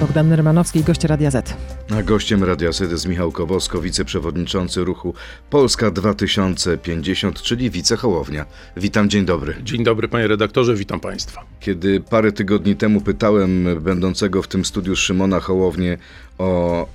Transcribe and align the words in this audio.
Bogdan 0.00 0.28
Nermanowski, 0.28 0.84
gość 0.84 1.04
Radia 1.04 1.30
Z. 1.30 1.54
A 1.98 2.02
gościem 2.02 2.44
Radia 2.44 2.72
Z 2.72 2.90
jest 2.90 3.08
Michał 3.08 3.32
Kowosko, 3.32 3.80
wiceprzewodniczący 3.80 4.84
ruchu 4.84 5.14
Polska 5.50 5.90
2050, 5.90 7.42
czyli 7.42 7.70
wicechołownia. 7.70 8.46
Witam, 8.76 9.10
dzień 9.10 9.24
dobry. 9.24 9.54
Dzień 9.62 9.84
dobry 9.84 10.08
panie 10.08 10.26
redaktorze, 10.26 10.74
witam 10.74 11.00
państwa. 11.00 11.44
Kiedy 11.60 12.00
parę 12.00 12.32
tygodni 12.32 12.76
temu 12.76 13.00
pytałem 13.00 13.80
będącego 13.80 14.42
w 14.42 14.48
tym 14.48 14.64
studiu 14.64 14.96
Szymona 14.96 15.40
Hołownię 15.40 15.98
o 16.38 16.82
e, 16.82 16.88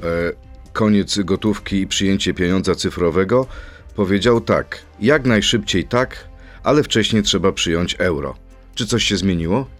koniec 0.73 1.19
gotówki 1.19 1.81
i 1.81 1.87
przyjęcie 1.87 2.33
pieniądza 2.33 2.75
cyfrowego, 2.75 3.47
powiedział 3.95 4.41
tak, 4.41 4.81
jak 4.99 5.25
najszybciej 5.25 5.83
tak, 5.83 6.27
ale 6.63 6.83
wcześniej 6.83 7.23
trzeba 7.23 7.51
przyjąć 7.51 7.95
euro. 7.99 8.35
Czy 8.75 8.87
coś 8.87 9.03
się 9.03 9.17
zmieniło? 9.17 9.74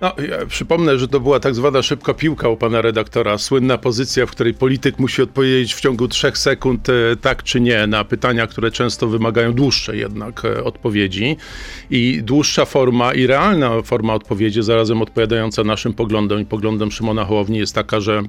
No, 0.00 0.12
ja 0.28 0.46
przypomnę, 0.46 0.98
że 0.98 1.08
to 1.08 1.20
była 1.20 1.40
tak 1.40 1.54
zwana 1.54 1.82
szybka 1.82 2.14
piłka 2.14 2.48
u 2.48 2.56
pana 2.56 2.82
redaktora, 2.82 3.38
słynna 3.38 3.78
pozycja, 3.78 4.26
w 4.26 4.30
której 4.30 4.54
polityk 4.54 4.98
musi 4.98 5.22
odpowiedzieć 5.22 5.74
w 5.74 5.80
ciągu 5.80 6.08
trzech 6.08 6.38
sekund 6.38 6.88
e, 6.88 6.92
tak 7.20 7.42
czy 7.42 7.60
nie 7.60 7.86
na 7.86 8.04
pytania, 8.04 8.46
które 8.46 8.70
często 8.70 9.06
wymagają 9.06 9.52
dłuższej 9.52 9.98
jednak 9.98 10.44
e, 10.44 10.64
odpowiedzi. 10.64 11.36
I 11.90 12.20
dłuższa 12.22 12.64
forma 12.64 13.14
i 13.14 13.26
realna 13.26 13.82
forma 13.82 14.14
odpowiedzi, 14.14 14.62
zarazem 14.62 15.02
odpowiadająca 15.02 15.64
naszym 15.64 15.94
poglądom 15.94 16.40
i 16.40 16.44
poglądom 16.44 16.90
Szymona 16.90 17.24
Hołowni 17.24 17.58
jest 17.58 17.74
taka, 17.74 18.00
że 18.00 18.22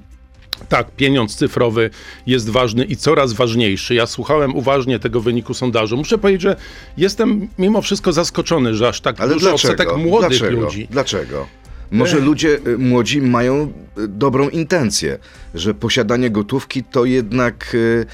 tak, 0.69 0.91
pieniądz 0.91 1.35
cyfrowy 1.35 1.89
jest 2.27 2.49
ważny 2.49 2.85
i 2.85 2.95
coraz 2.95 3.33
ważniejszy. 3.33 3.95
Ja 3.95 4.05
słuchałem 4.05 4.55
uważnie 4.55 4.99
tego 4.99 5.21
wyniku 5.21 5.53
sondażu. 5.53 5.97
Muszę 5.97 6.17
powiedzieć, 6.17 6.41
że 6.41 6.55
jestem 6.97 7.47
mimo 7.59 7.81
wszystko 7.81 8.13
zaskoczony, 8.13 8.75
że 8.75 8.87
aż 8.87 9.01
tak 9.01 9.19
Ale 9.19 9.33
duży 9.33 9.45
dlaczego? 9.49 9.73
odsetek 9.73 9.97
młodych 9.97 10.29
dlaczego? 10.29 10.61
ludzi. 10.61 10.87
Dlaczego? 10.91 11.47
Może 11.91 12.19
ludzie 12.19 12.59
y, 12.67 12.77
młodzi 12.77 13.21
mają 13.21 13.73
y, 13.97 14.07
dobrą 14.07 14.49
intencję, 14.49 15.17
że 15.53 15.73
posiadanie 15.73 16.29
gotówki 16.29 16.83
to 16.83 17.05
jednak 17.05 17.73
y, 17.73 18.05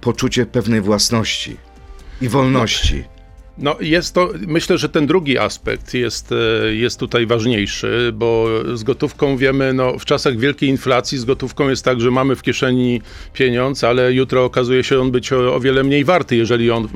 poczucie 0.00 0.46
pewnej 0.46 0.80
własności 0.80 1.56
i 2.20 2.28
wolności. 2.28 3.04
No 3.58 3.76
jest 3.80 4.14
to, 4.14 4.30
myślę, 4.46 4.78
że 4.78 4.88
ten 4.88 5.06
drugi 5.06 5.38
aspekt 5.38 5.94
jest, 5.94 6.32
e, 6.32 6.74
jest 6.74 7.00
tutaj 7.00 7.26
ważniejszy, 7.26 8.12
bo 8.14 8.48
z 8.74 8.82
gotówką 8.82 9.36
wiemy, 9.36 9.72
no 9.72 9.98
w 9.98 10.04
czasach 10.04 10.38
wielkiej 10.38 10.68
inflacji 10.68 11.18
z 11.18 11.24
gotówką 11.24 11.68
jest 11.68 11.84
tak, 11.84 12.00
że 12.00 12.10
mamy 12.10 12.36
w 12.36 12.42
kieszeni 12.42 13.00
pieniądz, 13.32 13.84
ale 13.84 14.12
jutro 14.12 14.44
okazuje 14.44 14.84
się 14.84 15.00
on 15.00 15.10
być 15.10 15.32
o, 15.32 15.54
o 15.54 15.60
wiele 15.60 15.84
mniej 15.84 16.04
warty, 16.04 16.36
jeżeli 16.36 16.70
on, 16.70 16.88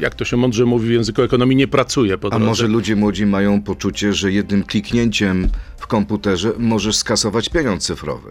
jak 0.00 0.14
to 0.14 0.24
się 0.24 0.36
mądrze 0.36 0.64
mówi 0.64 0.88
w 0.88 0.92
języku 0.92 1.22
ekonomii, 1.22 1.56
nie 1.56 1.68
pracuje 1.68 2.18
A 2.30 2.38
może 2.38 2.68
ludzie 2.68 2.96
młodzi 2.96 3.26
mają 3.26 3.62
poczucie, 3.62 4.12
że 4.12 4.32
jednym 4.32 4.64
kliknięciem 4.64 5.48
w 5.76 5.86
komputerze 5.86 6.52
możesz 6.58 6.96
skasować 6.96 7.48
pieniądz 7.48 7.86
cyfrowy? 7.86 8.30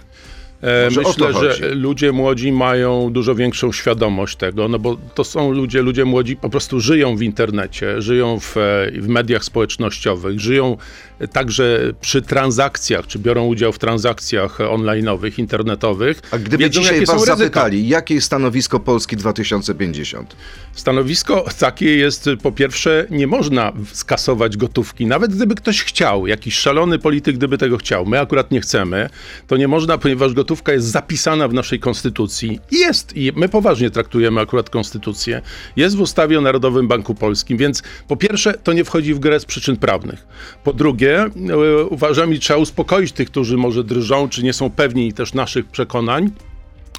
E, 0.62 0.90
Może 0.90 1.02
Myślę, 1.02 1.54
że 1.54 1.76
ludzie 1.76 2.12
młodzi 2.12 2.52
mają 2.52 3.10
dużo 3.14 3.36
większą 3.36 3.72
świadomość 3.72 4.36
tego, 4.36 4.68
no 4.68 4.80
bo 4.80 4.98
to 5.16 5.24
są 5.24 5.52
ludzie, 5.52 5.82
ludzie 5.82 6.06
młodzi 6.06 6.36
po 6.36 6.50
prostu 6.50 6.80
żyją 6.80 7.16
w 7.16 7.22
internecie, 7.22 8.02
żyją 8.02 8.40
w, 8.40 8.58
e, 8.58 8.92
w 8.92 9.08
mediach 9.08 9.44
społecznościowych, 9.44 10.40
żyją 10.40 10.78
także 11.28 11.94
przy 12.02 12.22
transakcjach, 12.22 13.08
czy 13.08 13.20
biorą 13.20 13.46
udział 13.46 13.74
w 13.74 13.80
transakcjach 13.80 14.58
online'owych, 14.58 15.40
internetowych. 15.40 16.22
A 16.32 16.38
gdyby 16.38 16.58
Wiedzą, 16.58 16.82
dzisiaj 16.82 17.06
was 17.06 17.26
zapytali, 17.26 17.88
jakie 17.88 18.16
jest 18.16 18.28
stanowisko 18.28 18.80
Polski 18.80 19.18
2050? 19.18 20.36
Stanowisko 20.74 21.46
takie 21.60 21.96
jest, 21.96 22.30
po 22.44 22.52
pierwsze, 22.52 23.08
nie 23.10 23.28
można 23.28 23.74
skasować 23.94 24.58
gotówki, 24.58 25.06
nawet 25.06 25.36
gdyby 25.36 25.56
ktoś 25.56 25.84
chciał, 25.84 26.28
jakiś 26.28 26.56
szalony 26.56 27.00
polityk, 27.00 27.38
gdyby 27.38 27.58
tego 27.58 27.78
chciał. 27.78 28.06
My 28.06 28.20
akurat 28.20 28.52
nie 28.52 28.62
chcemy, 28.62 29.10
to 29.48 29.58
nie 29.58 29.68
można, 29.68 29.98
ponieważ 29.98 30.34
gotówka 30.34 30.74
jest 30.74 30.88
zapisana 30.88 31.48
w 31.48 31.54
naszej 31.54 31.80
konstytucji. 31.80 32.60
Jest 32.72 33.18
i 33.18 33.32
my 33.36 33.50
poważnie 33.50 33.90
traktujemy 33.90 34.42
akurat 34.42 34.70
konstytucję. 34.70 35.42
Jest 35.76 35.98
w 35.98 36.02
ustawie 36.02 36.38
o 36.38 36.42
Narodowym 36.42 36.88
Banku 36.88 37.16
Polskim, 37.16 37.58
więc 37.58 37.84
po 38.08 38.18
pierwsze, 38.18 38.54
to 38.54 38.74
nie 38.74 38.84
wchodzi 38.84 39.14
w 39.14 39.20
grę 39.20 39.40
z 39.40 39.46
przyczyn 39.46 39.78
prawnych. 39.78 40.28
Po 40.64 40.74
drugie, 40.74 41.11
e, 41.14 41.86
uważam 41.90 42.34
i 42.34 42.40
trzeba 42.40 42.60
uspokoić 42.60 43.12
tych, 43.12 43.30
którzy 43.32 43.58
może 43.58 43.84
drżą, 43.84 44.30
czy 44.30 44.44
nie 44.44 44.54
są 44.54 44.70
pewni 44.70 45.14
też 45.14 45.34
naszych 45.34 45.66
przekonań. 45.66 46.32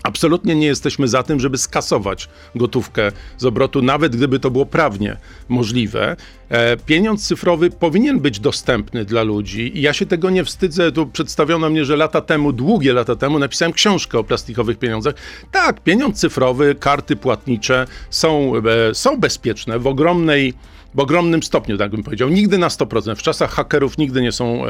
Absolutnie 0.03 0.55
nie 0.55 0.67
jesteśmy 0.67 1.09
za 1.09 1.23
tym, 1.23 1.41
żeby 1.41 1.59
skasować 1.59 2.29
gotówkę 2.55 3.13
z 3.39 3.45
obrotu, 3.45 3.83
nawet 3.83 4.17
gdyby 4.17 4.39
to 4.39 4.51
było 4.51 4.67
prawnie 4.67 5.17
możliwe. 5.49 6.17
E, 6.49 6.77
pieniądz 6.77 7.27
cyfrowy 7.27 7.71
powinien 7.71 8.21
być 8.21 8.41
dostępny 8.41 9.05
dla 9.05 9.23
ludzi 9.23 9.79
i 9.79 9.83
ja 9.83 9.93
się 9.93 10.07
tego 10.07 10.31
nie 10.31 10.45
wstydzę. 10.45 10.93
Tu 10.93 11.07
przedstawiono 11.07 11.71
mnie, 11.71 11.85
że 11.85 11.97
lata 11.97 12.21
temu, 12.21 12.53
długie 12.53 12.93
lata 12.93 13.17
temu, 13.17 13.39
napisałem 13.39 13.73
książkę 13.73 14.19
o 14.19 14.25
plastikowych 14.25 14.79
pieniądzach. 14.79 15.15
Tak, 15.53 15.81
pieniądz 15.81 16.21
cyfrowy, 16.21 16.75
karty 16.75 17.17
płatnicze 17.17 17.87
są, 18.11 18.53
e, 18.91 18.95
są 18.95 19.21
bezpieczne 19.21 19.79
w 19.79 19.87
ogromnej, 19.87 20.55
w 20.95 21.01
ogromnym 21.01 21.43
stopniu, 21.43 21.79
tak 21.79 21.91
bym 21.91 22.03
powiedział. 22.03 22.29
Nigdy 22.29 22.59
na 22.59 22.69
100%. 22.69 23.17
W 23.17 23.23
czasach 23.23 23.51
hakerów 23.51 23.99
nigdy 23.99 24.23
nie 24.23 24.33
są. 24.33 24.63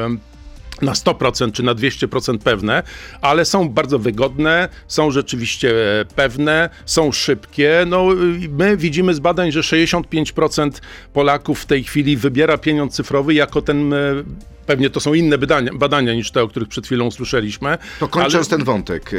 na 0.81 0.93
100% 0.93 1.51
czy 1.51 1.63
na 1.63 1.75
200% 1.75 2.37
pewne, 2.37 2.83
ale 3.21 3.45
są 3.45 3.69
bardzo 3.69 3.99
wygodne, 3.99 4.69
są 4.87 5.11
rzeczywiście 5.11 5.99
e, 6.01 6.05
pewne, 6.05 6.69
są 6.85 7.11
szybkie. 7.11 7.85
No, 7.87 8.13
y, 8.13 8.49
my 8.49 8.77
widzimy 8.77 9.13
z 9.13 9.19
badań, 9.19 9.51
że 9.51 9.61
65% 9.61 10.71
Polaków 11.13 11.59
w 11.59 11.65
tej 11.65 11.83
chwili 11.83 12.17
wybiera 12.17 12.57
pieniądz 12.57 12.93
cyfrowy 12.95 13.33
jako 13.33 13.61
ten. 13.61 13.93
Pewnie 14.65 14.89
to 14.89 14.99
są 14.99 15.13
inne 15.13 15.37
badania, 15.37 15.71
badania 15.73 16.13
niż 16.13 16.31
te, 16.31 16.43
o 16.43 16.47
których 16.47 16.69
przed 16.69 16.85
chwilą 16.85 17.05
usłyszeliśmy. 17.05 17.77
To 17.99 18.07
kończąc 18.07 18.47
ten 18.47 18.63
wątek, 18.63 19.13
e, 19.13 19.17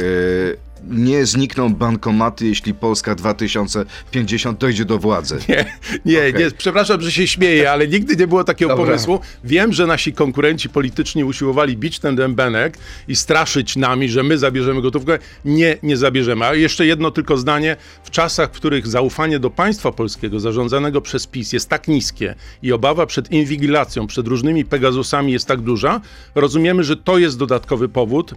nie 0.89 1.25
znikną 1.25 1.73
bankomaty, 1.73 2.47
jeśli 2.47 2.73
Polska 2.73 3.15
2050 3.15 4.59
dojdzie 4.59 4.85
do 4.85 4.97
władzy. 4.97 5.37
Nie, 5.49 5.65
nie, 6.05 6.19
Okej. 6.19 6.33
nie, 6.33 6.51
przepraszam, 6.51 7.01
że 7.01 7.11
się 7.11 7.27
śmieję, 7.27 7.69
ale 7.71 7.87
nigdy 7.87 8.15
nie 8.15 8.27
było 8.27 8.43
takiego 8.43 8.69
Dobra. 8.69 8.85
pomysłu. 8.85 9.19
Wiem, 9.43 9.73
że 9.73 9.87
nasi 9.87 10.13
konkurenci 10.13 10.69
polityczni 10.69 11.23
usiłowali 11.23 11.77
bić 11.77 11.99
ten 11.99 12.15
dębenek 12.15 12.77
i 13.07 13.15
straszyć 13.15 13.75
nami, 13.75 14.09
że 14.09 14.23
my 14.23 14.37
zabierzemy 14.37 14.81
gotówkę. 14.81 15.19
Nie, 15.45 15.77
nie 15.83 15.97
zabierzemy. 15.97 16.45
A 16.45 16.55
jeszcze 16.55 16.85
jedno 16.85 17.11
tylko 17.11 17.37
zdanie. 17.37 17.75
W 18.03 18.11
czasach, 18.11 18.49
w 18.49 18.53
których 18.53 18.87
zaufanie 18.87 19.39
do 19.39 19.49
państwa 19.49 19.91
polskiego 19.91 20.39
zarządzanego 20.39 21.01
przez 21.01 21.27
PiS 21.27 21.53
jest 21.53 21.69
tak 21.69 21.87
niskie 21.87 22.35
i 22.63 22.71
obawa 22.71 23.05
przed 23.05 23.31
inwigilacją, 23.31 24.07
przed 24.07 24.27
różnymi 24.27 24.65
Pegasusami 24.65 25.31
jest 25.35 25.47
tak 25.47 25.61
duża, 25.61 26.01
rozumiemy, 26.35 26.83
że 26.83 26.97
to 26.97 27.17
jest 27.17 27.37
dodatkowy 27.37 27.89
powód, 27.89 28.33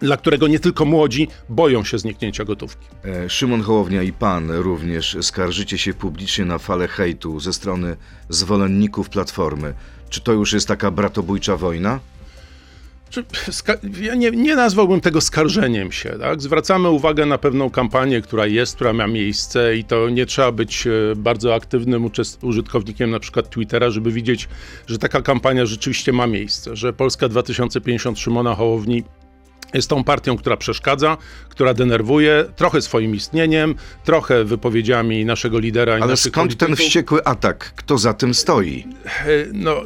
dla 0.00 0.16
którego 0.16 0.48
nie 0.48 0.58
tylko 0.58 0.84
młodzi 0.84 1.28
boją 1.48 1.84
się 1.84 1.98
zniknięcia 1.98 2.44
gotówki. 2.44 2.86
E, 3.04 3.30
Szymon 3.30 3.62
Hołownia 3.62 4.02
i 4.02 4.12
pan 4.12 4.50
również 4.50 5.16
skarżycie 5.20 5.78
się 5.78 5.94
publicznie 5.94 6.44
na 6.44 6.58
falę 6.58 6.88
hejtu 6.88 7.40
ze 7.40 7.52
strony 7.52 7.96
zwolenników 8.28 9.08
Platformy. 9.08 9.74
Czy 10.08 10.20
to 10.20 10.32
już 10.32 10.52
jest 10.52 10.68
taka 10.68 10.90
bratobójcza 10.90 11.56
wojna? 11.56 12.00
Ja 14.00 14.14
nie, 14.14 14.30
nie 14.30 14.56
nazwałbym 14.56 15.00
tego 15.00 15.20
skarżeniem 15.20 15.92
się. 15.92 16.10
Tak? 16.20 16.42
Zwracamy 16.42 16.90
uwagę 16.90 17.26
na 17.26 17.38
pewną 17.38 17.70
kampanię, 17.70 18.20
która 18.20 18.46
jest, 18.46 18.74
która 18.74 18.92
ma 18.92 19.06
miejsce 19.06 19.76
i 19.76 19.84
to 19.84 20.10
nie 20.10 20.26
trzeba 20.26 20.52
być 20.52 20.86
e, 20.86 20.90
bardzo 21.16 21.54
aktywnym 21.54 22.10
użytkownikiem 22.42 23.10
na 23.10 23.20
przykład 23.20 23.50
Twittera, 23.50 23.90
żeby 23.90 24.12
widzieć, 24.12 24.48
że 24.86 24.98
taka 24.98 25.22
kampania 25.22 25.66
rzeczywiście 25.66 26.12
ma 26.12 26.26
miejsce, 26.26 26.76
że 26.76 26.92
Polska 26.92 27.28
2050 27.28 28.18
Szymona 28.18 28.54
Hołowni 28.54 29.04
jest 29.74 29.88
tą 29.90 30.04
partią, 30.04 30.36
która 30.36 30.56
przeszkadza, 30.56 31.16
która 31.48 31.74
denerwuje, 31.74 32.44
trochę 32.56 32.82
swoim 32.82 33.14
istnieniem, 33.14 33.74
trochę 34.04 34.44
wypowiedziami 34.44 35.24
naszego 35.24 35.58
lidera 35.58 35.98
Ale 36.00 36.16
skąd 36.16 36.34
ten 36.56 36.58
polityków. 36.68 36.78
wściekły 36.86 37.24
atak? 37.24 37.72
Kto 37.76 37.98
za 37.98 38.14
tym 38.14 38.34
stoi? 38.34 38.86
E, 39.26 39.28
No, 39.52 39.82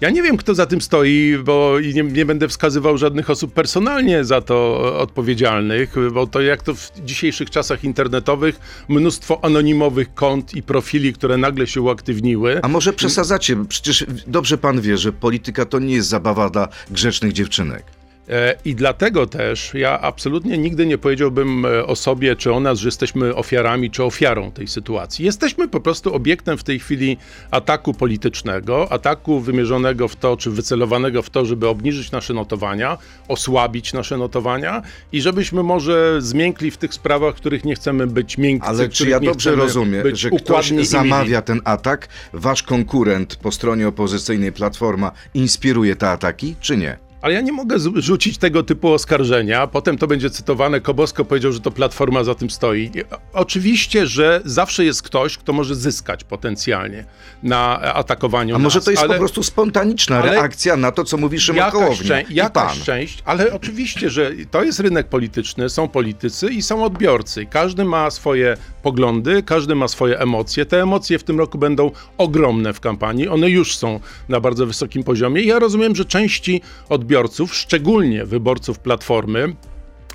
ja 0.00 0.10
nie 0.10 0.22
wiem, 0.22 0.36
kto 0.36 0.54
za 0.54 0.66
tym 0.66 0.80
stoi, 0.80 1.38
bo 1.44 1.74
nie, 1.94 2.02
nie 2.02 2.24
będę 2.26 2.48
wskazywał 2.48 2.98
żadnych 2.98 3.30
osób 3.30 3.54
personalnie 3.54 4.24
za 4.24 4.40
to 4.40 4.78
odpowiedzialnych, 4.98 5.94
bo 6.12 6.26
to 6.26 6.40
jak 6.40 6.62
to 6.62 6.74
w 6.74 6.90
dzisiejszych 7.04 7.50
czasach 7.50 7.84
internetowych, 7.84 8.60
mnóstwo 8.88 9.44
anonimowych 9.44 10.14
kont 10.14 10.54
i 10.54 10.62
profili, 10.62 11.12
które 11.12 11.36
nagle 11.36 11.66
się 11.66 11.80
uaktywniły. 11.80 12.60
A 12.62 12.68
może 12.68 12.92
przesadzacie? 12.92 13.56
Przecież 13.68 14.06
dobrze 14.26 14.58
pan 14.58 14.80
wie, 14.80 14.98
że 14.98 15.12
polityka 15.12 15.64
to 15.64 15.78
nie 15.78 15.94
jest 15.94 16.08
zabawa 16.08 16.50
dla 16.50 16.68
grzecznych 16.90 17.32
dziewczynek. 17.32 17.84
E, 18.30 18.56
I 18.64 18.74
dlatego 18.74 19.26
też 19.26 19.74
ja 19.74 20.00
absolutnie 20.00 20.58
nigdy 20.58 20.86
nie 20.86 20.98
powiedziałbym 20.98 21.66
e, 21.66 21.86
o 21.86 21.96
sobie 21.96 22.36
czy 22.36 22.52
o 22.52 22.60
nas, 22.60 22.78
że 22.78 22.88
jesteśmy 22.88 23.34
ofiarami 23.34 23.90
czy 23.90 24.04
ofiarą 24.04 24.52
tej 24.52 24.68
sytuacji. 24.68 25.24
Jesteśmy 25.24 25.68
po 25.68 25.80
prostu 25.80 26.14
obiektem 26.14 26.58
w 26.58 26.64
tej 26.64 26.78
chwili 26.78 27.16
ataku 27.50 27.94
politycznego, 27.94 28.92
ataku 28.92 29.40
wymierzonego 29.40 30.08
w 30.08 30.16
to, 30.16 30.36
czy 30.36 30.50
wycelowanego 30.50 31.22
w 31.22 31.30
to, 31.30 31.44
żeby 31.44 31.68
obniżyć 31.68 32.10
nasze 32.10 32.34
notowania, 32.34 32.98
osłabić 33.28 33.92
nasze 33.92 34.16
notowania 34.16 34.82
i 35.12 35.20
żebyśmy 35.20 35.62
może 35.62 36.22
zmiękli 36.22 36.70
w 36.70 36.76
tych 36.76 36.94
sprawach, 36.94 37.34
w 37.34 37.36
których 37.36 37.64
nie 37.64 37.74
chcemy 37.74 38.06
być 38.06 38.38
miękcy. 38.38 38.68
Ale 38.68 38.88
czy 38.88 39.08
ja 39.08 39.20
dobrze 39.20 39.54
rozumiem, 39.54 40.16
że 40.16 40.30
ktoś 40.30 40.72
zamawia 40.82 41.42
ten 41.42 41.60
atak? 41.64 42.08
Wasz 42.32 42.62
konkurent 42.62 43.36
po 43.36 43.52
stronie 43.52 43.88
opozycyjnej 43.88 44.52
Platforma 44.52 45.12
inspiruje 45.34 45.96
te 45.96 46.10
ataki, 46.10 46.54
czy 46.60 46.76
nie? 46.76 47.09
Ale 47.22 47.34
ja 47.34 47.40
nie 47.40 47.52
mogę 47.52 47.76
rzucić 47.94 48.38
tego 48.38 48.62
typu 48.62 48.92
oskarżenia. 48.92 49.66
Potem 49.66 49.98
to 49.98 50.06
będzie 50.06 50.30
cytowane. 50.30 50.80
Kobosko 50.80 51.24
powiedział, 51.24 51.52
że 51.52 51.60
to 51.60 51.70
platforma 51.70 52.24
za 52.24 52.34
tym 52.34 52.50
stoi. 52.50 52.90
Oczywiście, 53.32 54.06
że 54.06 54.40
zawsze 54.44 54.84
jest 54.84 55.02
ktoś, 55.02 55.38
kto 55.38 55.52
może 55.52 55.74
zyskać 55.74 56.24
potencjalnie 56.24 57.04
na 57.42 57.80
atakowaniu. 57.80 58.54
A 58.56 58.58
może 58.58 58.78
nas, 58.78 58.84
to 58.84 58.90
jest 58.90 59.02
ale... 59.02 59.14
po 59.14 59.18
prostu 59.18 59.42
spontaniczna 59.42 60.22
reakcja 60.22 60.76
na 60.76 60.92
to, 60.92 61.04
co 61.04 61.16
mówi 61.16 61.40
Szymon 61.40 61.58
jakaś, 61.58 61.72
Hołownia. 61.72 62.22
Szczę- 62.22 62.24
jakaś 62.30 62.82
część, 62.82 63.22
ale 63.24 63.52
oczywiście, 63.52 64.10
że 64.10 64.30
to 64.50 64.64
jest 64.64 64.80
rynek 64.80 65.08
polityczny, 65.08 65.68
są 65.68 65.88
politycy 65.88 66.48
i 66.48 66.62
są 66.62 66.84
odbiorcy. 66.84 67.46
Każdy 67.46 67.84
ma 67.84 68.10
swoje 68.10 68.56
poglądy, 68.82 69.42
każdy 69.42 69.74
ma 69.74 69.88
swoje 69.88 70.18
emocje. 70.18 70.66
Te 70.66 70.82
emocje 70.82 71.18
w 71.18 71.24
tym 71.24 71.38
roku 71.38 71.58
będą 71.58 71.90
ogromne 72.18 72.72
w 72.72 72.80
kampanii. 72.80 73.28
One 73.28 73.50
już 73.50 73.76
są 73.76 74.00
na 74.28 74.40
bardzo 74.40 74.66
wysokim 74.66 75.04
poziomie. 75.04 75.42
I 75.42 75.46
ja 75.46 75.58
rozumiem, 75.58 75.96
że 75.96 76.04
części 76.04 76.60
odbiorców, 76.88 77.09
szczególnie 77.52 78.24
wyborców 78.26 78.78
Platformy, 78.78 79.56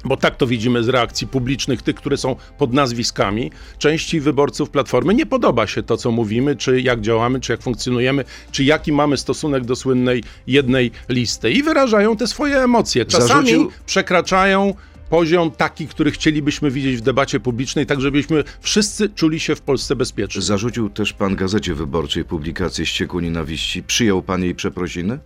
bo 0.05 0.17
tak 0.17 0.35
to 0.35 0.47
widzimy 0.47 0.83
z 0.83 0.89
reakcji 0.89 1.27
publicznych, 1.27 1.81
tych, 1.81 1.95
które 1.95 2.17
są 2.17 2.35
pod 2.57 2.73
nazwiskami, 2.73 3.51
części 3.77 4.19
wyborców 4.19 4.69
Platformy 4.69 5.13
nie 5.13 5.25
podoba 5.25 5.67
się 5.67 5.83
to, 5.83 5.97
co 5.97 6.11
mówimy, 6.11 6.55
czy 6.55 6.81
jak 6.81 7.01
działamy, 7.01 7.39
czy 7.39 7.51
jak 7.51 7.61
funkcjonujemy, 7.61 8.23
czy 8.51 8.63
jaki 8.63 8.91
mamy 8.91 9.17
stosunek 9.17 9.65
do 9.65 9.75
słynnej 9.75 10.23
jednej 10.47 10.91
listy. 11.09 11.51
I 11.51 11.63
wyrażają 11.63 12.17
te 12.17 12.27
swoje 12.27 12.57
emocje. 12.57 13.05
Czasami 13.05 13.49
Zarzucił- 13.49 13.69
przekraczają 13.85 14.73
poziom 15.09 15.51
taki, 15.51 15.87
który 15.87 16.11
chcielibyśmy 16.11 16.71
widzieć 16.71 16.97
w 16.97 17.01
debacie 17.01 17.39
publicznej, 17.39 17.85
tak 17.85 18.01
żebyśmy 18.01 18.43
wszyscy 18.61 19.09
czuli 19.09 19.39
się 19.39 19.55
w 19.55 19.61
Polsce 19.61 19.95
bezpiecznie. 19.95 20.41
Zarzucił 20.41 20.89
też 20.89 21.13
pan 21.13 21.35
Gazecie 21.35 21.73
Wyborczej 21.73 22.25
publikację 22.25 22.85
Ścieku 22.85 23.19
Nienawiści. 23.19 23.83
Przyjął 23.83 24.21
pan 24.21 24.43
jej 24.43 24.55
przeprosiny? 24.55 25.19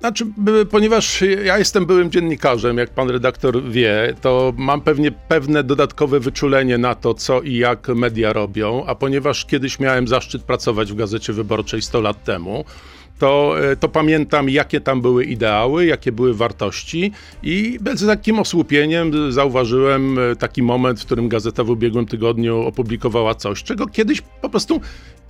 Znaczy, 0.00 0.26
ponieważ 0.70 1.24
ja 1.44 1.58
jestem 1.58 1.86
byłym 1.86 2.10
dziennikarzem, 2.10 2.78
jak 2.78 2.90
pan 2.90 3.10
redaktor 3.10 3.62
wie, 3.62 4.14
to 4.20 4.52
mam 4.56 4.80
pewnie 4.80 5.12
pewne 5.12 5.64
dodatkowe 5.64 6.20
wyczulenie 6.20 6.78
na 6.78 6.94
to, 6.94 7.14
co 7.14 7.40
i 7.40 7.54
jak 7.54 7.88
media 7.88 8.32
robią, 8.32 8.84
a 8.86 8.94
ponieważ 8.94 9.44
kiedyś 9.44 9.78
miałem 9.78 10.08
zaszczyt 10.08 10.42
pracować 10.42 10.92
w 10.92 10.96
Gazecie 10.96 11.32
Wyborczej 11.32 11.82
100 11.82 12.00
lat 12.00 12.24
temu, 12.24 12.64
to, 13.18 13.54
e, 13.70 13.76
to 13.76 13.88
pamiętam, 13.88 14.50
jakie 14.50 14.80
tam 14.80 15.00
były 15.00 15.24
ideały, 15.24 15.86
jakie 15.86 16.12
były 16.12 16.34
wartości 16.34 17.12
i 17.42 17.78
z 17.94 18.06
takim 18.06 18.38
osłupieniem 18.38 19.32
zauważyłem 19.32 20.18
e, 20.18 20.36
taki 20.36 20.62
moment, 20.62 21.00
w 21.00 21.04
którym 21.04 21.28
gazeta 21.28 21.64
w 21.64 21.70
ubiegłym 21.70 22.06
tygodniu 22.06 22.60
opublikowała 22.60 23.34
coś, 23.34 23.62
czego 23.62 23.86
kiedyś 23.86 24.20
po 24.20 24.48
prostu 24.48 24.80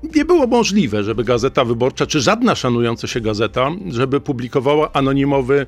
nie 0.03 0.25
było 0.25 0.47
możliwe, 0.47 1.05
żeby 1.05 1.25
Gazeta 1.25 1.65
Wyborcza, 1.65 2.07
czy 2.07 2.21
żadna 2.21 2.55
szanująca 2.55 3.07
się 3.07 3.21
gazeta, 3.21 3.71
żeby 3.89 4.21
publikowała 4.21 4.93
anonimowy 4.93 5.67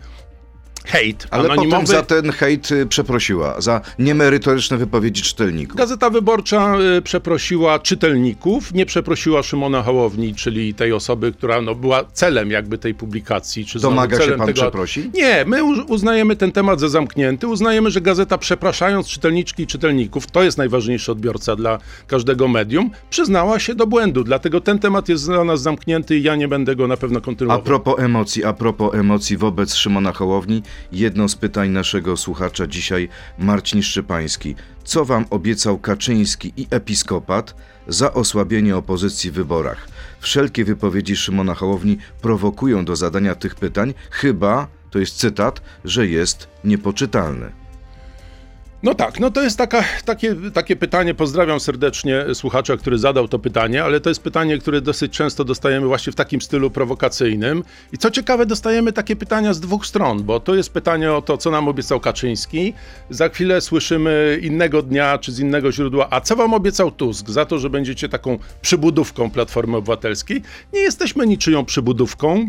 hejt. 0.85 1.27
Ale 1.31 1.45
anonimowy... 1.45 1.71
potem 1.71 1.87
za 1.87 2.03
ten 2.03 2.33
hejt 2.33 2.71
y, 2.71 2.87
przeprosiła, 2.87 3.61
za 3.61 3.81
niemerytoryczne 3.99 4.77
wypowiedzi 4.77 5.23
czytelników. 5.23 5.77
Gazeta 5.77 6.11
Wyborcza 6.11 6.77
y, 6.99 7.03
przeprosiła 7.03 7.79
czytelników, 7.79 8.75
nie 8.75 8.87
przeprosiła 8.87 9.43
Szymona 9.43 9.83
Hołowni, 9.83 10.35
czyli 10.35 10.75
tej 10.75 10.93
osoby, 10.93 11.33
która 11.33 11.61
no, 11.61 11.75
była 11.75 12.05
celem 12.05 12.51
jakby 12.51 12.79
tej 12.79 12.95
publikacji. 12.95 13.67
Czy 13.67 13.79
Domaga 13.79 14.17
się 14.17 14.23
celem 14.23 14.39
pan 14.39 14.47
tego... 14.47 14.61
przeprosi? 14.61 15.11
Nie, 15.15 15.45
my 15.47 15.65
uznajemy 15.65 16.37
ten 16.37 16.53
temat 16.53 16.81
za 16.81 16.89
zamknięty. 16.89 17.47
Uznajemy, 17.47 17.91
że 17.91 18.01
gazeta 18.01 18.39
przepraszając 18.39 19.09
czytelniczki 19.09 19.63
i 19.63 19.67
czytelników, 19.67 20.27
to 20.27 20.43
jest 20.43 20.59
najważniejszy 20.59 21.13
odbiorca 21.13 21.57
dla 21.57 21.79
każdego 22.07 22.49
medium, 22.49 22.91
przyznała 23.11 23.59
się 23.59 23.75
do 23.75 23.87
błędu. 23.87 24.25
Dlatego 24.25 24.61
ten 24.61 24.79
temat 24.79 25.09
jest 25.09 25.27
dla 25.27 25.45
nas 25.45 25.63
zamknięty 25.63 26.19
i 26.19 26.23
ja 26.23 26.37
nie 26.37 26.49
będę 26.49 26.77
go 26.77 26.89
na 26.89 26.97
pewno 26.97 27.19
A 27.19 27.23
kontynuował. 27.23 27.63
propos 27.63 27.99
emocji, 27.99 28.45
a 28.45 28.53
propos 28.53 28.95
emocji 28.95 29.37
wobec 29.37 29.75
Szymona 29.75 30.13
Hołowni, 30.13 30.63
jedno 30.93 31.29
z 31.29 31.37
pytań 31.37 31.71
naszego 31.71 32.17
słuchacza 32.17 32.67
dzisiaj, 32.67 33.09
Marcin 33.39 33.83
Szczepański. 33.83 34.55
Co 34.85 35.05
wam 35.05 35.27
obiecał 35.31 35.79
Kaczyński 35.79 36.53
i 36.57 36.67
episkopat 36.71 37.55
za 37.89 38.13
osłabienie 38.13 38.77
opozycji 38.77 39.31
w 39.31 39.35
wyborach? 39.35 39.89
Wszelkie 40.21 40.65
wypowiedzi 40.65 41.17
Szymona 41.17 41.55
Hołowni 41.55 41.99
prowokują 42.23 42.85
do 42.85 42.97
zadania 42.97 43.35
tych 43.35 43.55
pytań, 43.55 43.95
chyba, 44.11 44.69
to 44.91 44.99
jest 44.99 45.17
cytat, 45.17 45.63
że 45.85 46.07
jest 46.07 46.49
niepoczytalny. 46.65 47.60
No 48.83 48.95
tak, 48.95 49.21
no 49.21 49.31
to 49.31 49.43
jest 49.43 49.59
taka, 49.59 49.85
takie, 50.05 50.37
takie 50.55 50.77
pytanie. 50.77 51.15
Pozdrawiam 51.15 51.61
serdecznie 51.61 52.25
słuchacza, 52.35 52.77
który 52.77 52.99
zadał 52.99 53.29
to 53.29 53.39
pytanie, 53.39 53.85
ale 53.85 54.01
to 54.01 54.09
jest 54.09 54.23
pytanie, 54.23 54.59
które 54.59 54.81
dosyć 54.81 55.13
często 55.13 55.45
dostajemy 55.45 55.87
właśnie 55.87 56.13
w 56.13 56.17
takim 56.17 56.41
stylu 56.41 56.71
prowokacyjnym. 56.71 57.65
I 57.93 57.99
co 57.99 58.11
ciekawe, 58.11 58.47
dostajemy 58.47 58.93
takie 58.93 59.17
pytania 59.17 59.55
z 59.55 59.61
dwóch 59.61 59.87
stron, 59.87 60.23
bo 60.23 60.41
to 60.41 60.55
jest 60.55 60.73
pytanie 60.73 61.13
o 61.13 61.23
to, 61.23 61.39
co 61.39 61.51
nam 61.51 61.69
obiecał 61.69 62.01
Kaczyński. 62.01 62.75
Za 63.11 63.29
chwilę 63.29 63.61
słyszymy 63.61 64.39
innego 64.43 64.83
dnia 64.83 65.19
czy 65.19 65.33
z 65.33 65.39
innego 65.39 65.73
źródła, 65.73 66.07
a 66.11 66.21
co 66.21 66.37
wam 66.37 66.55
obiecał 66.55 66.91
Tusk 66.91 67.31
za 67.31 67.45
to, 67.45 67.59
że 67.59 67.71
będziecie 67.71 68.09
taką 68.09 68.39
przybudówką 68.63 69.31
Platformy 69.31 69.77
Obywatelskiej. 69.77 70.43
Nie 70.73 70.81
jesteśmy 70.81 71.27
niczyją 71.27 71.65
przybudówką. 71.65 72.49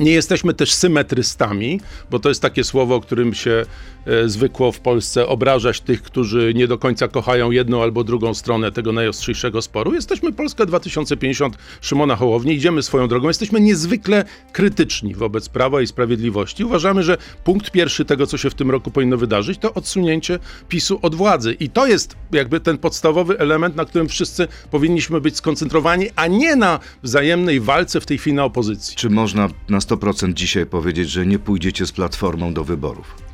Nie 0.00 0.12
jesteśmy 0.12 0.54
też 0.54 0.72
symetrystami, 0.72 1.80
bo 2.10 2.18
to 2.18 2.28
jest 2.28 2.42
takie 2.42 2.64
słowo, 2.64 3.00
którym 3.00 3.34
się 3.34 3.64
e, 4.06 4.28
zwykło 4.28 4.72
w 4.72 4.80
Polsce 4.80 5.26
obrażać 5.26 5.80
tych, 5.80 6.02
którzy 6.02 6.52
nie 6.54 6.68
do 6.68 6.78
końca 6.78 7.08
kochają 7.08 7.50
jedną 7.50 7.82
albo 7.82 8.04
drugą 8.04 8.34
stronę 8.34 8.72
tego 8.72 8.92
najostrzejszego 8.92 9.62
sporu. 9.62 9.94
Jesteśmy 9.94 10.32
Polska 10.32 10.66
2050 10.66 11.58
Szymona 11.80 12.16
Hołowni, 12.16 12.54
idziemy 12.54 12.82
swoją 12.82 13.08
drogą. 13.08 13.28
Jesteśmy 13.28 13.60
niezwykle 13.60 14.24
krytyczni 14.52 15.14
wobec 15.14 15.48
Prawa 15.48 15.82
i 15.82 15.86
Sprawiedliwości. 15.86 16.64
Uważamy, 16.64 17.02
że 17.02 17.16
punkt 17.44 17.70
pierwszy 17.70 18.04
tego, 18.04 18.26
co 18.26 18.38
się 18.38 18.50
w 18.50 18.54
tym 18.54 18.70
roku 18.70 18.90
powinno 18.90 19.16
wydarzyć, 19.16 19.58
to 19.58 19.74
odsunięcie 19.74 20.38
PiSu 20.68 20.98
od 21.02 21.14
władzy. 21.14 21.56
I 21.60 21.70
to 21.70 21.86
jest 21.86 22.16
jakby 22.32 22.60
ten 22.60 22.78
podstawowy 22.78 23.38
element, 23.38 23.76
na 23.76 23.84
którym 23.84 24.08
wszyscy 24.08 24.48
powinniśmy 24.70 25.20
być 25.20 25.36
skoncentrowani, 25.36 26.06
a 26.16 26.26
nie 26.26 26.56
na 26.56 26.80
wzajemnej 27.02 27.60
walce 27.60 28.00
w 28.00 28.06
tej 28.06 28.18
chwili 28.18 28.36
na 28.36 28.44
opozycji. 28.44 28.96
Czy 28.96 29.10
można 29.10 29.48
na 29.68 29.80
100% 29.84 30.34
dzisiaj 30.34 30.66
powiedzieć, 30.66 31.10
że 31.10 31.26
nie 31.26 31.38
pójdziecie 31.38 31.86
z 31.86 31.92
Platformą 31.92 32.54
do 32.54 32.64
wyborów? 32.64 33.33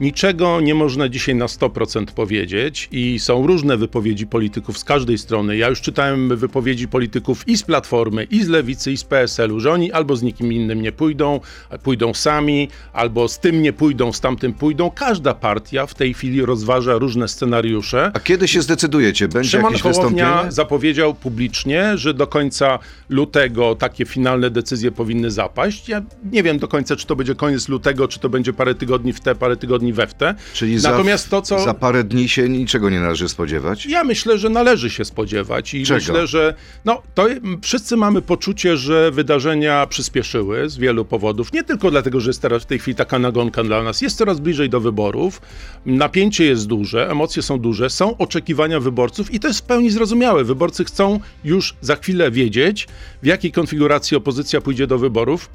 Niczego 0.00 0.60
nie 0.60 0.74
można 0.74 1.08
dzisiaj 1.08 1.34
na 1.34 1.46
100% 1.46 2.06
powiedzieć 2.06 2.88
i 2.92 3.18
są 3.18 3.46
różne 3.46 3.76
wypowiedzi 3.76 4.26
polityków 4.26 4.78
z 4.78 4.84
każdej 4.84 5.18
strony. 5.18 5.56
Ja 5.56 5.68
już 5.68 5.80
czytałem 5.80 6.36
wypowiedzi 6.36 6.88
polityków 6.88 7.48
i 7.48 7.56
z 7.56 7.62
Platformy, 7.62 8.24
i 8.24 8.44
z 8.44 8.48
Lewicy, 8.48 8.92
i 8.92 8.96
z 8.96 9.04
PSL-u, 9.04 9.60
że 9.60 9.72
oni 9.72 9.92
albo 9.92 10.16
z 10.16 10.22
nikim 10.22 10.52
innym 10.52 10.82
nie 10.82 10.92
pójdą, 10.92 11.40
pójdą 11.82 12.14
sami, 12.14 12.68
albo 12.92 13.28
z 13.28 13.38
tym 13.38 13.62
nie 13.62 13.72
pójdą, 13.72 14.12
z 14.12 14.20
tamtym 14.20 14.52
pójdą. 14.52 14.90
Każda 14.90 15.34
partia 15.34 15.86
w 15.86 15.94
tej 15.94 16.14
chwili 16.14 16.44
rozważa 16.44 16.98
różne 16.98 17.28
scenariusze. 17.28 18.10
A 18.14 18.20
kiedy 18.20 18.48
się 18.48 18.62
zdecydujecie? 18.62 19.28
Będzie 19.28 19.50
Szymon 19.50 19.72
jakieś 19.72 19.82
Hołownia 19.82 20.26
wystąpienie? 20.26 20.52
zapowiedział 20.52 21.14
publicznie, 21.14 21.98
że 21.98 22.14
do 22.14 22.26
końca 22.26 22.78
lutego 23.08 23.74
takie 23.74 24.04
finalne 24.04 24.50
decyzje 24.50 24.92
powinny 24.92 25.30
zapaść. 25.30 25.88
Ja 25.88 26.02
nie 26.32 26.42
wiem 26.42 26.58
do 26.58 26.68
końca, 26.68 26.96
czy 26.96 27.06
to 27.06 27.16
będzie 27.16 27.34
koniec 27.34 27.68
lutego, 27.68 28.08
czy 28.08 28.20
to 28.20 28.28
będzie 28.28 28.52
parę 28.52 28.74
tygodni 28.74 29.12
w 29.12 29.20
te, 29.20 29.34
parę 29.34 29.56
tygodni 29.56 29.89
we 29.92 30.06
w 30.06 30.14
te. 30.14 30.34
Czyli 30.52 30.76
Natomiast 30.76 31.24
za, 31.24 31.30
to, 31.30 31.42
co... 31.42 31.60
za 31.64 31.74
parę 31.74 32.04
dni 32.04 32.28
się 32.28 32.48
niczego 32.48 32.90
nie 32.90 33.00
należy 33.00 33.28
spodziewać? 33.28 33.86
Ja 33.86 34.04
myślę, 34.04 34.38
że 34.38 34.48
należy 34.48 34.90
się 34.90 35.04
spodziewać 35.04 35.74
i 35.74 35.84
Czego? 35.84 35.98
myślę, 35.98 36.26
że 36.26 36.54
no, 36.84 37.02
to 37.14 37.26
wszyscy 37.62 37.96
mamy 37.96 38.22
poczucie, 38.22 38.76
że 38.76 39.10
wydarzenia 39.10 39.86
przyspieszyły 39.86 40.70
z 40.70 40.76
wielu 40.76 41.04
powodów. 41.04 41.52
Nie 41.52 41.64
tylko 41.64 41.90
dlatego, 41.90 42.20
że 42.20 42.30
jest 42.30 42.42
teraz 42.42 42.62
w 42.62 42.66
tej 42.66 42.78
chwili 42.78 42.94
taka 42.94 43.18
nagonka 43.18 43.62
dla 43.62 43.82
nas. 43.82 44.02
Jest 44.02 44.16
coraz 44.16 44.40
bliżej 44.40 44.70
do 44.70 44.80
wyborów. 44.80 45.40
Napięcie 45.86 46.44
jest 46.44 46.66
duże, 46.66 47.10
emocje 47.10 47.42
są 47.42 47.58
duże, 47.58 47.90
są 47.90 48.16
oczekiwania 48.16 48.80
wyborców 48.80 49.34
i 49.34 49.40
to 49.40 49.48
jest 49.48 49.60
w 49.60 49.62
pełni 49.62 49.90
zrozumiałe. 49.90 50.44
Wyborcy 50.44 50.84
chcą 50.84 51.20
już 51.44 51.74
za 51.80 51.96
chwilę 51.96 52.30
wiedzieć, 52.30 52.88
w 53.22 53.26
jakiej 53.26 53.52
konfiguracji 53.52 54.16
opozycja 54.16 54.60
pójdzie 54.60 54.86
do 54.86 54.98
wyborów. 54.98 55.50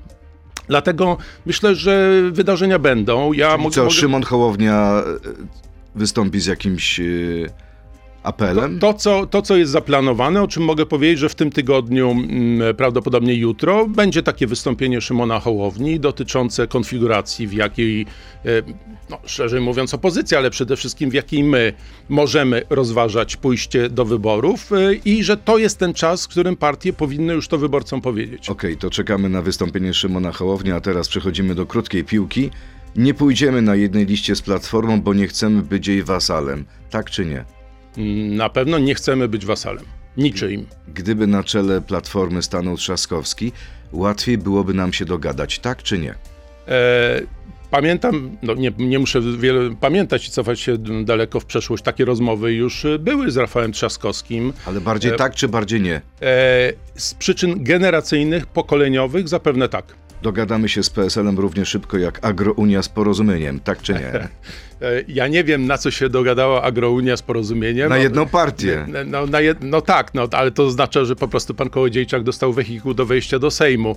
Dlatego 0.67 1.17
myślę, 1.45 1.75
że 1.75 2.21
wydarzenia 2.31 2.79
będą. 2.79 3.33
Ja 3.33 3.57
mogę- 3.57 3.75
co, 3.75 3.83
mogę... 3.83 3.95
Szymon 3.95 4.23
Hołownia 4.23 5.03
e, 5.05 5.19
wystąpi 5.95 6.39
z 6.39 6.45
jakimś 6.45 6.99
e, 6.99 7.03
apelem? 8.25 8.79
To 8.79 8.93
co, 8.93 9.25
to, 9.25 9.41
co 9.41 9.55
jest 9.55 9.71
zaplanowane, 9.71 10.43
o 10.43 10.47
czym 10.47 10.63
mogę 10.63 10.85
powiedzieć, 10.85 11.19
że 11.19 11.29
w 11.29 11.35
tym 11.35 11.51
tygodniu, 11.51 12.11
mm, 12.11 12.75
prawdopodobnie 12.75 13.33
jutro, 13.33 13.87
będzie 13.87 14.23
takie 14.23 14.47
wystąpienie 14.47 15.01
Szymona 15.01 15.39
Hołowni 15.39 15.99
dotyczące 15.99 16.67
konfiguracji, 16.67 17.47
w 17.47 17.53
jakiej, 17.53 18.05
e, 18.45 18.49
no, 19.09 19.19
szerzej 19.25 19.61
mówiąc, 19.61 19.93
opozycja, 19.93 20.37
ale 20.37 20.49
przede 20.49 20.75
wszystkim 20.75 21.09
w 21.09 21.13
jakiej 21.13 21.43
my 21.43 21.73
możemy 22.09 22.61
rozważać 22.69 23.37
pójście 23.37 23.89
do 23.89 24.05
wyborów 24.05 24.71
e, 24.71 24.93
i 24.93 25.23
że 25.23 25.37
to 25.37 25.57
jest 25.57 25.79
ten 25.79 25.93
czas, 25.93 26.25
w 26.25 26.27
którym 26.27 26.55
partie 26.55 26.93
powinny 26.93 27.33
już 27.33 27.47
to 27.47 27.57
wyborcom 27.57 28.01
powiedzieć. 28.01 28.49
Okej, 28.49 28.77
to 28.77 28.89
czekamy 28.89 29.29
na 29.29 29.41
wystąpienie 29.41 29.93
Szymona 29.93 30.31
Hołownia, 30.31 30.75
a 30.75 30.81
teraz 30.81 31.07
przechodzimy 31.07 31.55
do 31.55 31.65
krótkiej 31.65 32.03
piłki. 32.03 32.49
Nie 32.95 33.13
pójdziemy 33.13 33.61
na 33.61 33.75
jednej 33.75 34.05
liście 34.05 34.35
z 34.35 34.41
Platformą, 34.41 35.01
bo 35.01 35.13
nie 35.13 35.27
chcemy 35.27 35.61
być 35.61 35.87
jej 35.87 36.03
wasalem. 36.03 36.65
Tak 36.89 37.09
czy 37.09 37.25
nie? 37.25 37.45
Na 38.27 38.49
pewno 38.49 38.79
nie 38.79 38.95
chcemy 38.95 39.27
być 39.27 39.45
wasalem. 39.45 39.85
Niczyim. 40.17 40.65
Gdyby 40.93 41.27
na 41.27 41.43
czele 41.43 41.81
Platformy 41.81 42.41
stanął 42.41 42.77
Trzaskowski, 42.77 43.51
łatwiej 43.91 44.37
byłoby 44.37 44.73
nam 44.73 44.93
się 44.93 45.05
dogadać. 45.05 45.59
Tak 45.59 45.83
czy 45.83 45.99
nie? 45.99 46.15
E, 46.67 47.21
Pamiętam, 47.71 48.37
no 48.43 48.53
nie, 48.53 48.71
nie 48.77 48.99
muszę 48.99 49.21
wiele 49.21 49.75
pamiętać 49.75 50.27
i 50.27 50.31
cofać 50.31 50.59
się 50.59 50.77
daleko 51.03 51.39
w 51.39 51.45
przeszłość, 51.45 51.83
takie 51.83 52.05
rozmowy 52.05 52.53
już 52.53 52.85
były 52.99 53.31
z 53.31 53.37
Rafałem 53.37 53.71
Trzaskowskim. 53.71 54.53
Ale 54.65 54.81
bardziej 54.81 55.11
e, 55.11 55.15
tak, 55.15 55.35
czy 55.35 55.47
bardziej 55.47 55.81
nie? 55.81 55.95
E, 55.95 56.01
z 56.95 57.13
przyczyn 57.13 57.63
generacyjnych, 57.63 58.45
pokoleniowych 58.45 59.27
zapewne 59.27 59.69
tak. 59.69 59.85
Dogadamy 60.25 60.69
się 60.69 60.83
z 60.83 60.89
PSL-em 60.89 61.39
równie 61.39 61.65
szybko 61.65 61.97
jak 61.97 62.25
Agrounia 62.25 62.83
z 62.83 62.89
porozumieniem, 62.89 63.59
tak 63.59 63.81
czy 63.81 63.93
nie? 63.93 64.11
E, 64.81 65.03
ja 65.07 65.27
nie 65.27 65.43
wiem, 65.43 65.67
na 65.67 65.77
co 65.77 65.91
się 65.91 66.09
dogadała 66.09 66.63
Agrounia 66.63 67.17
z 67.17 67.21
porozumieniem. 67.21 67.89
Na 67.89 67.97
jedną 67.97 68.25
partię. 68.25 68.87
No, 69.05 69.25
no, 69.25 69.39
jed... 69.39 69.57
no, 69.63 69.81
tak, 69.81 70.13
no, 70.13 70.27
ale 70.31 70.51
to 70.51 70.63
oznacza, 70.63 71.05
że 71.05 71.15
po 71.15 71.27
prostu 71.27 71.53
pan 71.53 71.69
Kołodziejczak 71.69 72.23
dostał 72.23 72.53
wehikuł 72.53 72.93
do 72.93 73.05
wejścia 73.05 73.39
do 73.39 73.51
Sejmu. 73.51 73.95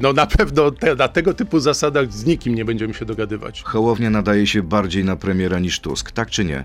No 0.00 0.12
na 0.12 0.26
pewno 0.26 0.70
te, 0.70 0.94
na 0.94 1.08
tego 1.08 1.34
typu 1.34 1.60
zasadach 1.60 2.12
z 2.12 2.26
nikim 2.26 2.54
nie 2.54 2.64
będziemy 2.64 2.94
się 2.94 3.04
dogadywać. 3.04 3.62
Hołownia 3.62 4.10
nadaje 4.10 4.46
się 4.46 4.62
bardziej 4.62 5.04
na 5.04 5.16
premiera 5.16 5.58
niż 5.58 5.80
Tusk, 5.80 6.12
tak 6.12 6.30
czy 6.30 6.44
nie? 6.44 6.64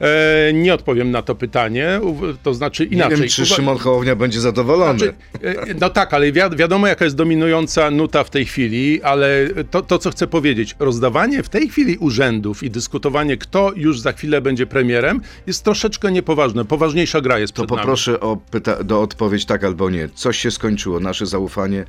E, 0.00 0.52
nie 0.52 0.74
odpowiem 0.74 1.10
na 1.10 1.22
to 1.22 1.34
pytanie, 1.34 2.00
to 2.42 2.54
znaczy 2.54 2.84
inaczej. 2.84 3.10
Nie 3.10 3.16
wiem, 3.16 3.28
czy 3.28 3.46
Szymon 3.46 3.78
Hołownia 3.78 4.16
będzie 4.16 4.40
zadowolony. 4.40 4.98
Znaczy, 4.98 5.14
e, 5.42 5.74
no 5.80 5.90
tak, 5.90 6.14
ale 6.14 6.32
wi 6.32 6.40
wiadomo, 6.56 6.86
jaka 6.86 7.04
jest 7.04 7.16
dominująca 7.16 7.90
nuta 7.90 8.24
w 8.24 8.30
tej 8.30 8.44
chwili, 8.44 9.02
ale 9.02 9.48
to, 9.70 9.82
to, 9.82 9.98
co 9.98 10.10
chcę 10.10 10.26
powiedzieć, 10.26 10.76
rozdawanie 10.78 11.42
w 11.42 11.48
tej 11.48 11.68
chwili 11.68 11.96
urzędów 11.96 12.62
i 12.62 12.70
dyskutowanie, 12.70 13.36
kto 13.36 13.72
już 13.76 14.00
za 14.00 14.12
chwilę 14.12 14.40
będzie 14.40 14.66
premierem, 14.66 15.20
jest 15.46 15.64
troszeczkę 15.64 16.12
niepoważne. 16.12 16.64
Poważniejsza 16.64 17.20
gra 17.20 17.38
jest 17.38 17.52
to 17.52 17.66
poproszę 17.66 18.20
o 18.20 18.38
do 18.84 19.02
odpowiedź 19.02 19.44
tak 19.44 19.64
albo 19.64 19.90
nie. 19.90 20.08
Coś 20.08 20.38
się 20.38 20.50
skończyło, 20.50 21.00
nasze 21.00 21.26
zaufanie 21.26 21.84